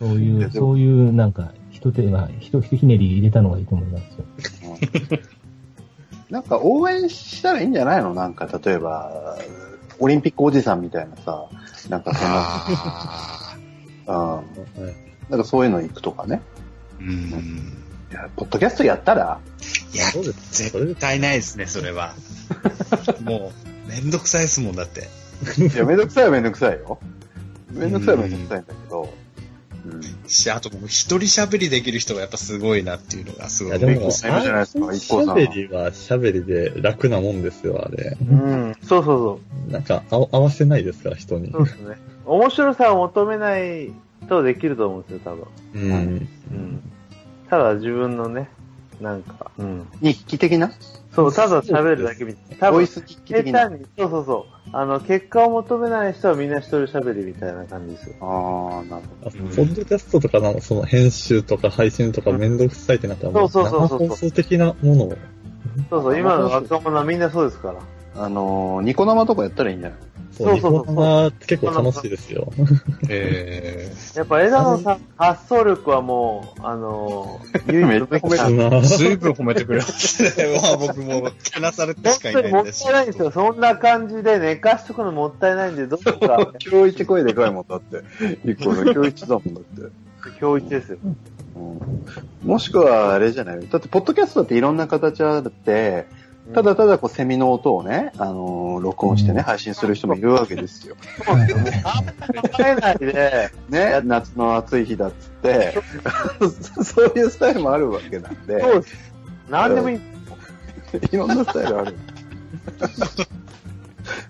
[0.00, 5.18] そういう、そういう、なんか、一手が、一ひねり入れたのがいいと思いますよ。
[6.30, 8.12] なんか応援したらいいんじゃないの？
[8.14, 9.38] なんか、例えば、
[9.98, 11.48] オリンピックおじさんみたいなさ、
[11.88, 12.24] なんかそ
[14.06, 14.44] うん、はい
[15.28, 16.40] なんかそういうの行くとかね。
[17.00, 17.02] ー。
[17.02, 17.84] うん。
[18.10, 19.40] いや、ポッドキャストやったら
[19.92, 20.70] いや、そうです。
[20.70, 22.14] それで絶対ないですね、それは。
[23.22, 23.52] も
[23.86, 25.08] う、めんどくさいですもん、だって。
[25.58, 26.98] いや、めんどくさいはめんどくさいよ。
[27.70, 29.08] めんどくさいはめんどくさいんだけど、うん。
[30.28, 38.16] し、あと僕、一人喋りできる人がやっぱすごいなっていうのがすごいいや、でも、ビッグセーブじゃないですかあ一個さん喋りは喋りで楽なもんですよ、あれ。
[38.20, 38.74] うん。
[38.82, 41.52] そうそうそなんか、あ合わせないですから、人にう。
[41.52, 41.64] そう。
[41.64, 41.96] ですね。
[42.26, 43.92] 面白さを求めない
[44.28, 45.46] とできると思うんですよ、多分。
[45.74, 46.28] うん。
[46.52, 46.82] うん。
[47.48, 48.50] ただ自分のね、
[49.00, 49.86] なんか、うん。
[50.02, 50.72] 日記的な？
[51.14, 52.56] そう、ただ喋るだけみたいな。
[52.58, 53.68] 多分、ボイス日記的な。
[53.68, 54.58] そうそうそう。
[54.72, 58.16] あの、結果を求めない人はみんな一人喋りみたいな感じですよ。
[58.20, 65.16] ああ、なるほあポッドキャストとかの、その編集とか配信とかめんどくさいってなったら、そうそうそうそう生放送的なものを。
[65.90, 67.74] そうそう、今の若者はみんなそうですから。
[67.74, 67.80] ど。
[68.24, 69.98] あのー、ニコ生とかやったらいいんじゃない？
[70.44, 72.52] そう、日そうそう結構楽しいですよ。
[73.08, 80.30] え やっぱ枝野さん、発想力はもう、あの、唯一無二めっちゃ褒めななー、ずいぶん褒めてくれますね。
[80.62, 83.30] まあ僕も、けなされてしかい本当にもっないんですたいないんですよ。
[83.30, 88.02] そんな感じで寝かしとくのもったいないんで、どうか、 今日一声でかいもんだって。
[88.44, 89.92] 一個の今日一だもんだって。
[90.40, 90.98] 今日一ですよ。
[91.04, 91.16] うん
[92.44, 93.68] もしくは、あれじゃない？
[93.68, 96.06] だって、ポッドキャストだっていろんな形あって、
[96.54, 100.96] ただただこうセミの音をね、あのー録音してね、配信する人もいるわけですよ。
[101.26, 101.34] 考
[102.64, 105.74] えないで、ね、夏の暑い日だっつって、
[106.84, 108.96] そういうスタイルもあるわけなんで、そうです。
[109.50, 110.00] 何でもいい。
[111.12, 111.94] いろんなスタイルある。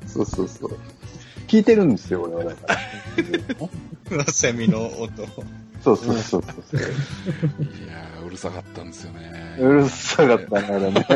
[0.06, 0.76] そうそうそう。
[1.46, 2.74] 聞いてるんですよ、俺はだか
[4.16, 4.24] ら。
[4.32, 5.10] セミの音。
[5.82, 6.80] そうそうそうそう。
[6.80, 6.80] い
[7.88, 9.56] やー、うるさかったんですよね。
[9.60, 11.06] うるさかったね、あれね。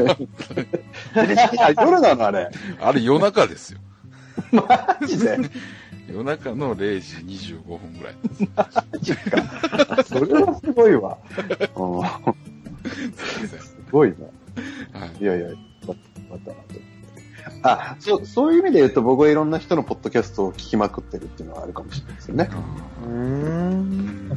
[1.60, 2.48] あ夜なのあれ？
[2.80, 3.80] あれ夜中ですよ。
[4.52, 5.38] マジで？
[6.08, 7.16] 夜中の0時
[7.52, 8.14] 25分ぐらい。
[8.56, 8.68] マ
[9.00, 10.04] ジか。
[10.04, 11.18] それはすごいわ。
[11.76, 14.14] うんすごい
[14.92, 14.98] な。
[15.00, 15.22] はい。
[15.22, 15.56] いやいや、よ
[15.86, 16.91] かったよかった。
[17.62, 22.51] あ、そう、そういう意味で言うと僕はいろんな人のポッドキャストを聞きまくってるっていうのはあるかもしれないですよね。
[23.05, 24.30] うーん。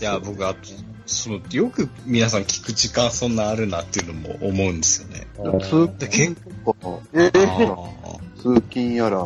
[0.00, 0.58] いや、僕、あと、
[1.06, 5.26] その、よく皆さん聞く時間そんなあるなっていうのも思うんですよね。
[5.60, 9.24] 通で、結構、え構、通勤やら、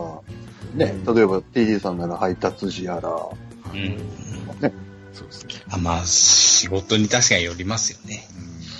[0.75, 3.99] ね、例えば TD さんなら配達時やら、うん。
[5.13, 5.55] そうですね。
[5.71, 8.29] あまあ、仕事に確かによりますよね。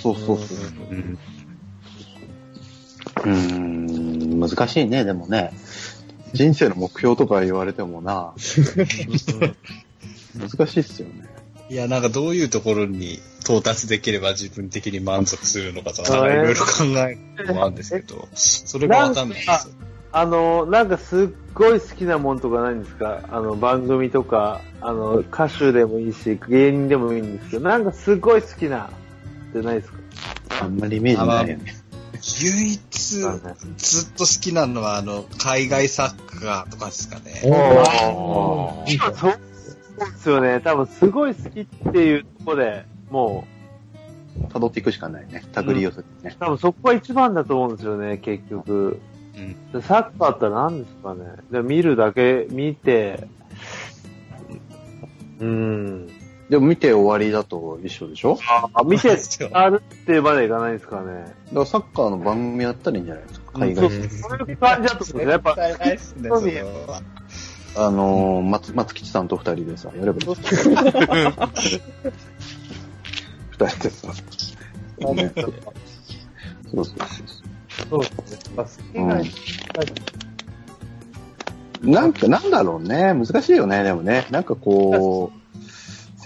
[0.01, 0.57] そうそうそう。
[0.91, 1.17] うん。
[3.23, 5.51] うーん、難しいね、でもね。
[6.33, 8.33] 人生の目標とか言われてもな、
[10.37, 11.13] 難しいっすよね。
[11.69, 19.57] いや、なんかどういうところに到達できれば自分的に満足するのかとか、いろいろ考えるのもあるんですけど、それがわかんないですよ。
[20.13, 23.21] あの、なんかすっごい好きなもんとかないんですか？
[23.29, 28.89] あの、番組とか、あの、歌手でもいいし、芸人でもいいんですけど、なんかすっごい好きな、
[29.49, 29.97] ってないですか
[30.61, 31.75] あんまりイメージないよね。
[32.41, 32.79] 唯一、
[33.77, 37.41] ずっと好きなのは、あの、海外作家とかですかね。
[37.45, 40.59] おーそうですよね。
[40.61, 43.45] 多分すごい好きっていうところで、も
[44.49, 45.43] 辿っていくしかないね。
[45.53, 46.39] 手繰り寄せてねう、。
[46.39, 48.99] 多分そこが一番だと思うんですよね、結局。
[49.35, 49.71] うん。
[49.71, 51.25] でサッカーって何ですかね。
[51.51, 53.27] で見るだけ見て、
[55.39, 56.09] うん。
[56.49, 58.37] でも見て終わりだと一緒でしょ？
[58.73, 59.17] あ、見て
[59.51, 61.07] あるってまでいかないですかね。
[61.23, 63.59] だからサッカーの番組やったらいいんじゃないですか？
[63.59, 63.95] 海外そ
[64.35, 65.29] ういう感じだと思うんですよ。
[65.29, 66.35] やっぱ、ないっすね、そ。
[67.85, 70.25] あのー、松、松吉さんと二人でさ、やればいい。
[70.25, 70.35] 二
[73.67, 74.07] 人でさ。
[75.13, 75.53] ねそう
[76.73, 78.51] そうそうそうですね。
[78.55, 78.87] まあ、好き。
[81.83, 81.91] なうん。
[81.91, 83.13] なんか、なんだろうね。
[83.13, 84.25] 難しいよね、でもね。
[84.31, 85.36] なんかこう、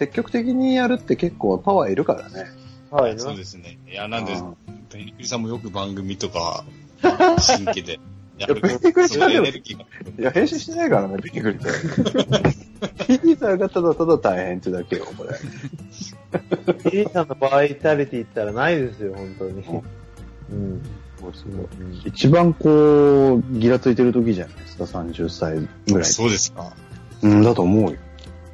[0.02, 2.49] 積極的にやるって結構パワーいるからね。
[2.89, 3.78] はい、そうですね。
[3.88, 4.56] いや、なんでうん、
[4.89, 6.66] ペニクリさんもよく番組とか、
[7.39, 7.99] 新規で。
[8.39, 9.32] いやペニクリさん。
[9.32, 9.36] い
[10.18, 11.68] や、編集してないからね、ビックリと。
[13.06, 15.30] PD さんがただただ大変ってだけよ、これ。
[16.91, 19.64] A さんのバイタリティったらないですよ、本当に。
[20.49, 20.82] うん。
[22.06, 26.06] 一番こう、ギラついてる時じゃないですか、30歳ぐらい。
[26.06, 26.74] そうですか。
[27.22, 27.99] うん、だと思うよ。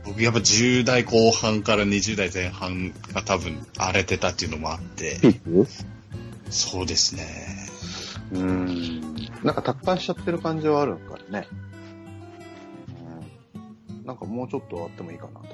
[0.07, 5.67] 僕やっぱ10代後半から20代前半が多分荒れてたっていうのもあって、ピーク？
[6.49, 7.25] そうですね。
[8.31, 9.01] うん。
[9.43, 11.47] なんか達観しちゃってる感じはあるからね。
[13.93, 14.05] うん。
[14.05, 15.47] なんかもうちょっとあってもいいかなと。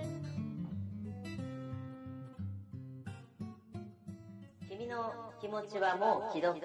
[4.69, 6.61] 君の気持ちはもう既読。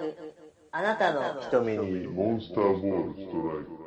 [0.70, 2.07] あなたの瞳に。
[2.07, 3.78] モンスターボールストライク